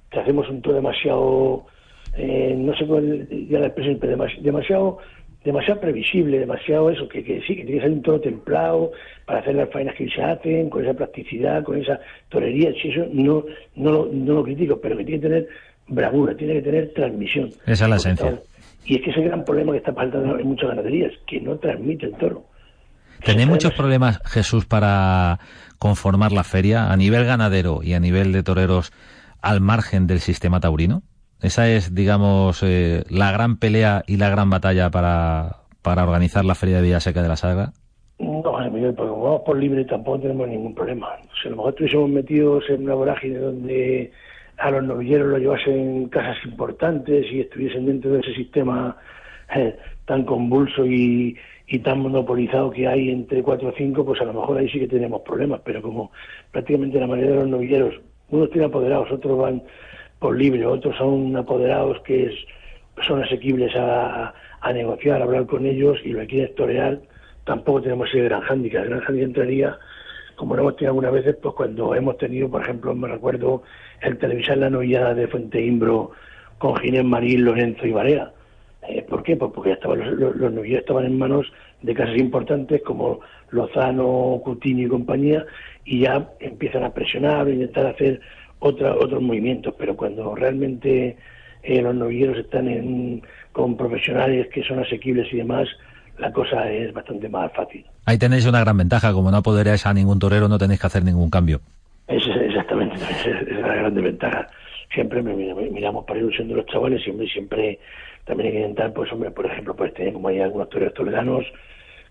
[0.10, 1.66] que hacemos un todo demasiado,
[2.16, 4.98] eh, no sé cuál ya la expresión, pero demasiado,
[5.44, 8.92] demasiado previsible, demasiado eso, que, que sí, que tiene que ser un todo templado
[9.26, 12.00] para hacer las faenas que se hacen, con esa plasticidad, con esa
[12.30, 13.46] torería, si eso no,
[13.76, 15.48] no, no lo critico, pero que tiene que tener
[15.88, 17.50] bravura, tiene que tener transmisión.
[17.66, 18.40] Esa es la esencia.
[18.86, 22.08] y es que ese gran problema que está faltando en muchas ganaderías, que no transmite
[22.08, 22.44] el toro.
[23.24, 25.40] ¿Tenéis muchos problemas, Jesús, para
[25.78, 28.94] conformar la feria a nivel ganadero y a nivel de toreros?
[29.42, 31.04] Al margen del sistema taurino?
[31.42, 36.56] Esa es, digamos, eh, la gran pelea y la gran batalla para, para organizar la
[36.56, 37.72] Feria de Villaseca de la Sagra.
[38.20, 41.08] No, porque como vamos por libre tampoco tenemos ningún problema.
[41.42, 44.12] Si a lo mejor estuviésemos metidos en una vorágine donde
[44.58, 48.98] a los novilleros lo llevasen casas importantes y estuviesen dentro de ese sistema
[49.56, 51.38] eh, tan convulso y,
[51.84, 54.88] tan monopolizado que hay entre cuatro o cinco, pues a lo mejor ahí sí que
[54.88, 55.62] tenemos problemas.
[55.64, 56.12] Pero como
[56.52, 59.64] prácticamente la mayoría de los novilleros unos tienen apoderados, otros van
[60.20, 62.32] por libre, otros son apoderados que
[63.08, 64.34] son asequibles a,
[64.74, 67.00] negociar, a hablar con ellos y lo que quieren torear.
[67.46, 68.84] Tampoco tenemos ese gran handicap.
[68.84, 69.78] El gran handicap entraría,
[70.36, 73.64] como lo hemos tenido algunas veces, pues cuando hemos tenido, por ejemplo, me recuerdo
[74.02, 76.12] el televisar la novillada de Fuente Imbro
[76.58, 78.32] con Ginés Marín, Lorenzo y Barea.
[78.88, 79.36] Eh, ¿Por qué?
[79.36, 81.52] Pues porque ya estaban, los, los, estaban en manos
[81.82, 83.22] de casas importantes como
[83.52, 85.46] Lozano, Coutinho y compañía,
[85.86, 88.22] y ya empiezan a presionar o intentar hacer
[88.60, 91.18] otra, otros movimientos, pero cuando realmente
[91.64, 93.22] eh, los novilleros están
[93.52, 95.68] con profesionales que son asequibles y demás,
[96.18, 97.86] la cosa es bastante más fácil.
[98.06, 101.04] Ahí tenéis una gran ventaja, como no apoderáis a ningún torero, no tenéis que hacer
[101.04, 101.62] ningún cambio.
[102.08, 104.48] Es, exactamente, es, la gran ventaja.
[104.94, 107.80] Siempre miramos para ilusión de los chavales, siempre, siempre
[108.30, 111.44] también hay que intentar, pues hombre, por ejemplo, pues tener como hay algunos toreros toledanos,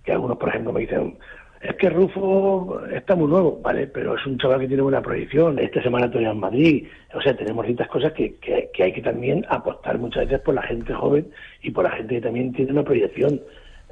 [0.05, 1.17] que algunos, por ejemplo, me dicen,
[1.61, 3.87] es que Rufo está muy nuevo, ¿vale?
[3.87, 5.61] Pero es un chaval que tiene buena proyección.
[5.61, 6.89] Esta semana todavía en Madrid.
[7.15, 10.63] O sea, tenemos ciertas cosas que, que, hay que también apostar muchas veces por la
[10.63, 11.29] gente joven
[11.63, 13.41] y por la gente que también tiene una proyección.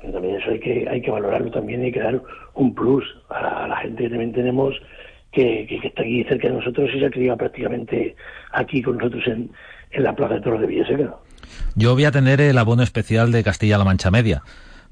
[0.01, 2.21] También eso hay que, hay que valorarlo también y hay que dar
[2.55, 4.75] un plus a la, gente que también tenemos
[5.31, 8.17] que, que, está aquí cerca de nosotros y se ha criado prácticamente
[8.51, 9.51] aquí con nosotros en,
[9.93, 11.17] en la Plaza de Toros de Villaseca.
[11.75, 14.43] Yo voy a tener el abono especial de Castilla-La Mancha Media,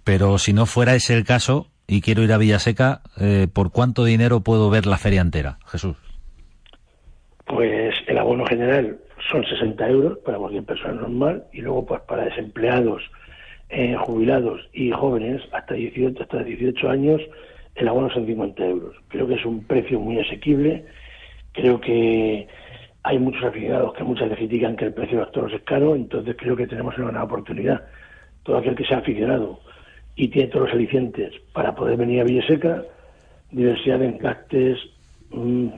[0.05, 4.05] pero si no fuera ese el caso, y quiero ir a Villaseca, eh, ¿por cuánto
[4.05, 5.97] dinero puedo ver la feria entera, Jesús?
[7.47, 8.99] Pues el abono general
[9.31, 13.03] son 60 euros para cualquier persona normal y luego pues para desempleados,
[13.69, 17.21] eh, jubilados y jóvenes hasta 18, hasta 18 años
[17.75, 18.97] el abono son 50 euros.
[19.09, 20.85] Creo que es un precio muy asequible.
[21.53, 22.47] Creo que
[23.05, 25.95] hay muchos aficionados que muchas veces critican que el precio de los toros es caro,
[25.95, 27.85] entonces creo que tenemos una buena oportunidad.
[28.43, 29.61] Todo aquel que sea aficionado
[30.17, 32.83] y tiene todos los alicientes para poder venir a Villaseca,
[33.51, 34.79] diversidad de encastes,
[35.31, 35.69] mm,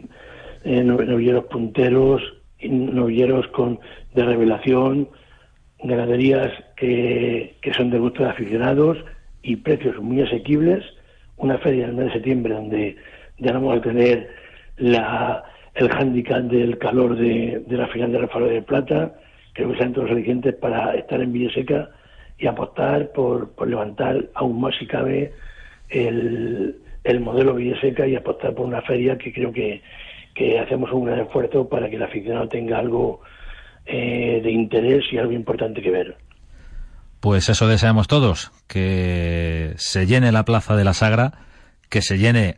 [0.64, 2.22] eh, novilleros punteros,
[2.62, 3.81] novilleros con,
[4.14, 5.09] de revelación,
[5.83, 8.99] ganaderías que, son de gusto de aficionados
[9.43, 10.85] y precios muy asequibles,
[11.39, 12.97] una feria en el mes de septiembre donde
[13.39, 14.31] ya vamos a tener
[14.79, 15.45] la,
[15.77, 19.12] el hándicap del calor de, de la final de Rafael de Plata,
[19.53, 21.91] creo que sean todos los para estar en Villaseca
[22.39, 25.33] y apostar por, levantar aún más si cabe
[25.91, 29.83] el, el modelo Villaseca y apostar por una feria que creo que,
[30.35, 33.20] que hacemos un gran esfuerzo para que el aficionado tenga algo
[33.85, 36.16] eh, de interés y algo importante que ver.
[37.20, 41.33] Pues eso deseamos todos, que se llene la Plaza de la Sagra,
[41.89, 42.57] que se llene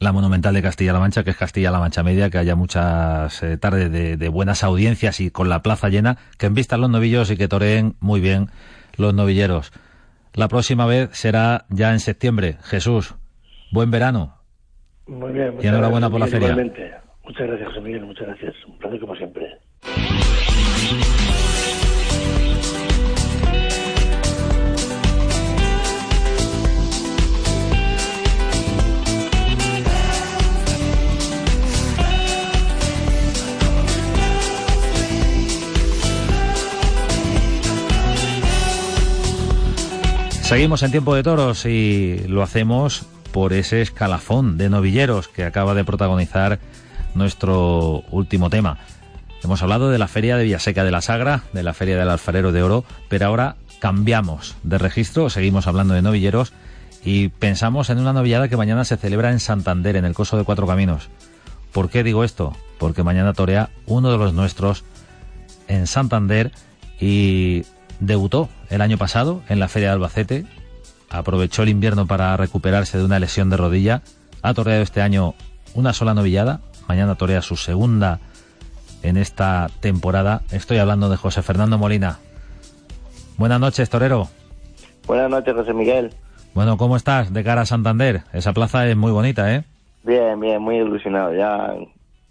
[0.00, 3.92] la Monumental de Castilla-La Mancha, que es Castilla-La Mancha Media, que haya muchas eh, tardes
[3.92, 7.48] de, de, buenas audiencias y con la plaza llena, que envistan los novillos y que
[7.48, 8.46] toreen muy bien
[8.96, 9.72] los novilleros.
[10.34, 12.56] La próxima vez será ya en septiembre.
[12.62, 13.14] Jesús,
[13.72, 14.36] buen verano.
[15.06, 15.54] Muy bien.
[15.60, 16.56] Y enhorabuena por la feria.
[17.24, 18.06] Muchas gracias, José Miguel.
[18.06, 18.54] Muchas gracias.
[18.66, 19.58] Un placer como siempre.
[40.50, 45.74] Seguimos en tiempo de toros y lo hacemos por ese escalafón de novilleros que acaba
[45.74, 46.58] de protagonizar
[47.14, 48.78] nuestro último tema.
[49.44, 52.50] Hemos hablado de la feria de Villaseca de la Sagra, de la feria del alfarero
[52.50, 56.52] de oro, pero ahora cambiamos de registro, seguimos hablando de novilleros
[57.04, 60.42] y pensamos en una novillada que mañana se celebra en Santander, en el Coso de
[60.42, 61.10] Cuatro Caminos.
[61.70, 62.56] ¿Por qué digo esto?
[62.80, 64.82] Porque mañana torea uno de los nuestros
[65.68, 66.50] en Santander
[67.00, 67.62] y
[68.00, 70.46] debutó el año pasado en la Feria de Albacete,
[71.10, 74.02] aprovechó el invierno para recuperarse de una lesión de rodilla,
[74.42, 75.34] ha toreado este año
[75.74, 78.20] una sola novillada, mañana torea su segunda
[79.02, 80.42] en esta temporada.
[80.50, 82.18] Estoy hablando de José Fernando Molina.
[83.36, 84.28] Buenas noches, torero.
[85.06, 86.10] Buenas noches, José Miguel.
[86.54, 88.22] Bueno, ¿cómo estás de cara a Santander?
[88.32, 89.64] Esa plaza es muy bonita, ¿eh?
[90.02, 91.74] Bien, bien, muy ilusionado, ya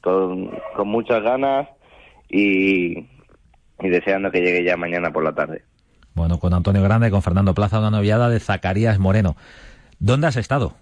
[0.01, 1.67] con, con muchas ganas
[2.29, 3.05] y,
[3.81, 5.63] y deseando que llegue ya mañana por la tarde.
[6.15, 9.35] Bueno, con Antonio Grande, con Fernando Plaza, una noviada de Zacarías Moreno.
[9.99, 10.73] ¿Dónde has estado?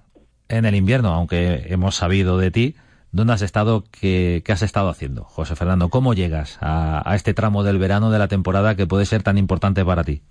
[0.49, 2.75] En el invierno, aunque hemos sabido de ti.
[3.11, 3.83] ¿Dónde has estado?
[3.91, 5.23] ¿Qué, qué has estado haciendo?
[5.23, 9.05] José Fernando, ¿cómo llegas a, a, este tramo del verano de la temporada que puede
[9.05, 10.21] ser tan importante para ti?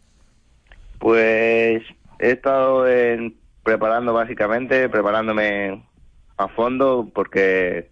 [0.98, 1.82] Pues
[2.18, 5.82] he estado en, preparando básicamente, preparándome
[6.36, 7.90] a fondo porque,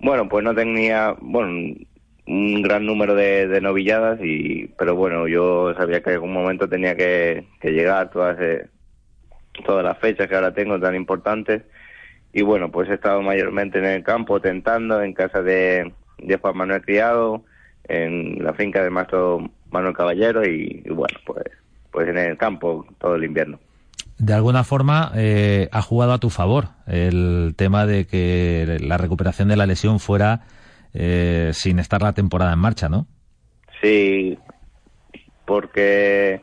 [0.00, 1.76] bueno, pues no tenía, bueno,
[2.26, 6.96] un gran número de, novilladas y pero bueno yo sabía que en algún momento tenía
[6.96, 8.66] que, que llegar todas eh,
[9.64, 11.62] todas las fechas que ahora tengo tan importantes.
[12.32, 16.56] Y bueno pues he estado mayormente en el campo tentando en casa de, de Juan
[16.56, 17.44] Manuel Criado
[17.84, 21.44] en la finca de Maestro Manuel Caballero y, y, bueno pues
[21.92, 23.58] pues en el campo todo el invierno.
[24.18, 29.48] De alguna forma eh, ha jugado a tu favor el tema de que la recuperación
[29.48, 30.42] de la lesión fuera
[30.96, 33.06] eh, sin estar la temporada en marcha, ¿no?
[33.80, 34.38] Sí,
[35.44, 36.40] porque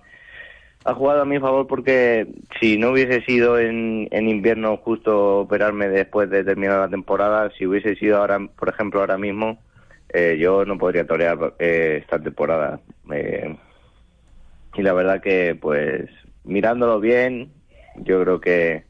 [0.86, 2.28] ha jugado a mi favor porque
[2.60, 7.96] si no hubiese sido en, invierno justo operarme después de terminar la temporada, si hubiese
[7.96, 9.60] sido ahora, por ejemplo, ahora mismo,
[10.10, 12.80] eh, yo no podría torear eh, esta temporada.
[13.12, 13.56] Eh,
[14.76, 16.10] y la verdad que, pues,
[16.44, 17.52] mirándolo bien,
[17.98, 18.84] yo creo que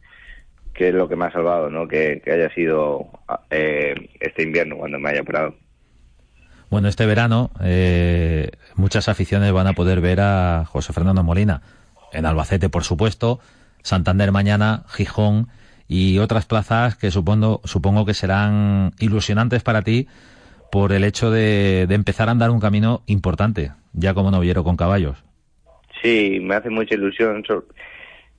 [0.73, 1.87] que es lo que me ha salvado, ¿no?
[1.87, 3.07] Que, que haya sido
[3.49, 5.55] eh, este invierno cuando me haya operado.
[6.69, 11.61] Bueno, este verano eh, muchas aficiones van a poder ver a José Fernando Molina
[12.11, 13.39] en Albacete, por supuesto,
[13.83, 15.49] Santander mañana, Gijón
[15.87, 20.07] y otras plazas que supongo, supongo que serán ilusionantes para ti
[20.71, 24.75] por el hecho de, de empezar a andar un camino importante, ya como novillero con
[24.75, 25.23] caballos.
[26.01, 27.43] Sí, me hace mucha ilusión,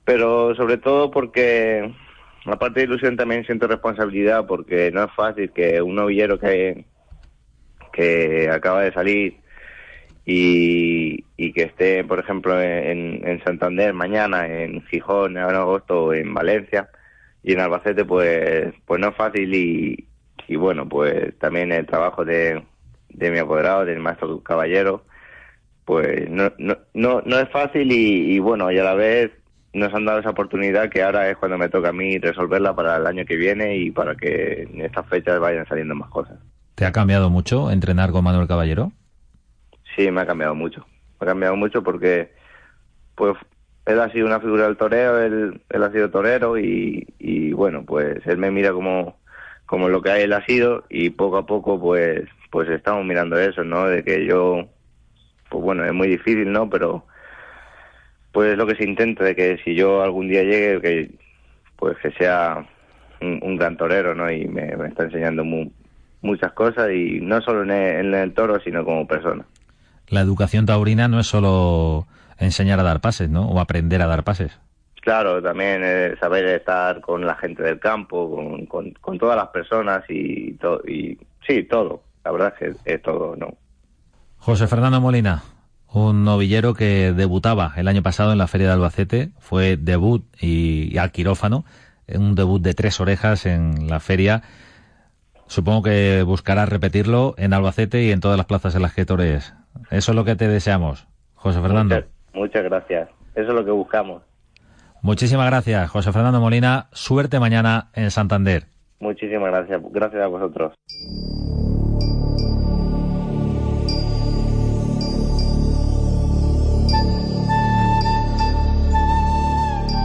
[0.03, 1.93] pero sobre todo porque
[2.45, 6.85] aparte de ilusión también siento responsabilidad porque no es fácil que un novillero que,
[7.91, 9.37] que acaba de salir
[10.25, 16.33] y, y que esté, por ejemplo, en, en, Santander mañana, en Gijón, en agosto, en
[16.33, 16.89] Valencia
[17.43, 20.07] y en Albacete, pues, pues no es fácil y,
[20.47, 22.63] y bueno, pues también el trabajo de,
[23.09, 25.05] de mi apoderado, del maestro caballero,
[25.85, 29.31] pues no, no, no, no es fácil y, y bueno, y a la vez
[29.75, 32.95] nos han dado esa oportunidad que ahora es cuando me toca a mí resolverla para
[32.95, 36.39] el año que viene y para que en estas fechas vayan saliendo más cosas.
[36.75, 38.93] ¿Te ha cambiado mucho entrenar con Manuel Caballero?
[39.95, 40.85] Sí, me ha cambiado mucho.
[41.19, 42.33] Me ha cambiado mucho porque
[43.15, 43.35] pues
[43.85, 47.83] él ha sido una figura del toreo, él, él ha sido torero y, y bueno,
[47.85, 49.17] pues él me mira como,
[49.65, 53.65] como lo que él ha sido y poco a poco pues pues estamos mirando eso,
[53.65, 53.87] ¿no?
[53.89, 54.69] De que yo,
[55.49, 56.69] pues bueno, es muy difícil, ¿no?
[56.69, 57.05] Pero
[58.35, 61.09] pues lo que se intenta de que si yo algún día llegue, que
[61.77, 62.65] pues que sea
[63.21, 64.29] un, un gran torero, ¿no?
[64.29, 65.71] Y me, me está enseñando mu
[66.21, 69.45] muchas cosas y no solo en el, en el, toro, sino como persona.
[70.09, 72.07] La educación taurina no es solo
[72.37, 73.47] enseñar a dar pases, ¿no?
[73.47, 74.59] O aprender a dar pases.
[74.99, 79.47] Claro, también eh, saber estar con la gente del campo, con, con, con todas las
[79.47, 81.17] personas y, to y
[81.47, 82.01] sí, todo.
[82.25, 83.55] La verdad es que es todo, ¿no?
[84.39, 85.41] José Fernando Molina,
[85.95, 90.93] un novillero que debutaba el año pasado en la Feria de Albacete, fue debut y,
[90.93, 91.65] y al quirófano,
[92.07, 94.43] un debut de tres orejas en la feria.
[95.47, 99.53] Supongo que buscarás repetirlo en Albacete y en todas las plazas en las que torees.
[99.89, 101.95] Eso es lo que te deseamos, José Fernando.
[101.95, 103.09] Muchas, muchas gracias.
[103.35, 104.23] Eso es lo que buscamos.
[105.01, 106.87] Muchísimas gracias, José Fernando Molina.
[106.91, 108.65] Suerte mañana en Santander.
[108.99, 109.81] Muchísimas gracias.
[109.91, 110.73] Gracias a vosotros.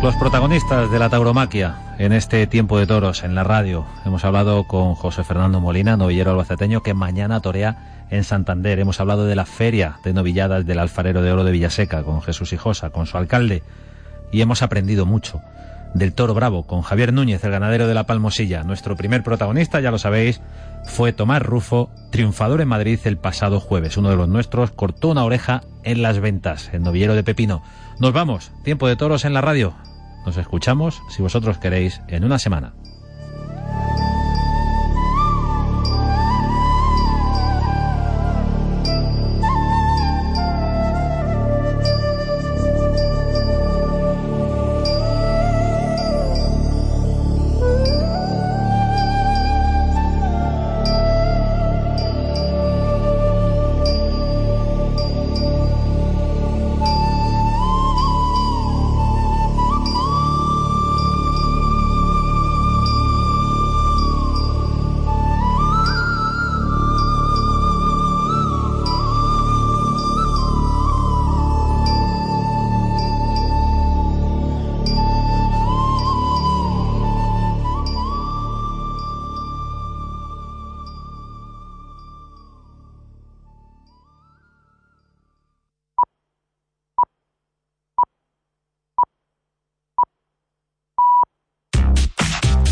[0.02, 3.84] Los protagonistas de la tauromaquia en este tiempo de toros en la radio.
[4.06, 8.78] Hemos hablado con José Fernando Molina, novillero albaceteño, que mañana torea en Santander.
[8.78, 12.54] Hemos hablado de la feria de novilladas del alfarero de oro de Villaseca con Jesús
[12.54, 13.62] Hijosa, con su alcalde,
[14.32, 15.42] y hemos aprendido mucho
[15.92, 18.62] del Toro Bravo con Javier Núñez, el ganadero de la Palmosilla.
[18.62, 20.40] Nuestro primer protagonista, ya lo sabéis,
[20.84, 23.98] fue Tomás Rufo, triunfador en Madrid el pasado jueves.
[23.98, 27.62] Uno de los nuestros cortó una oreja en las ventas, en Novillero de Pepino.
[27.98, 29.74] Nos vamos, tiempo de toros en la radio.
[30.24, 32.74] Nos escuchamos, si vosotros queréis, en una semana.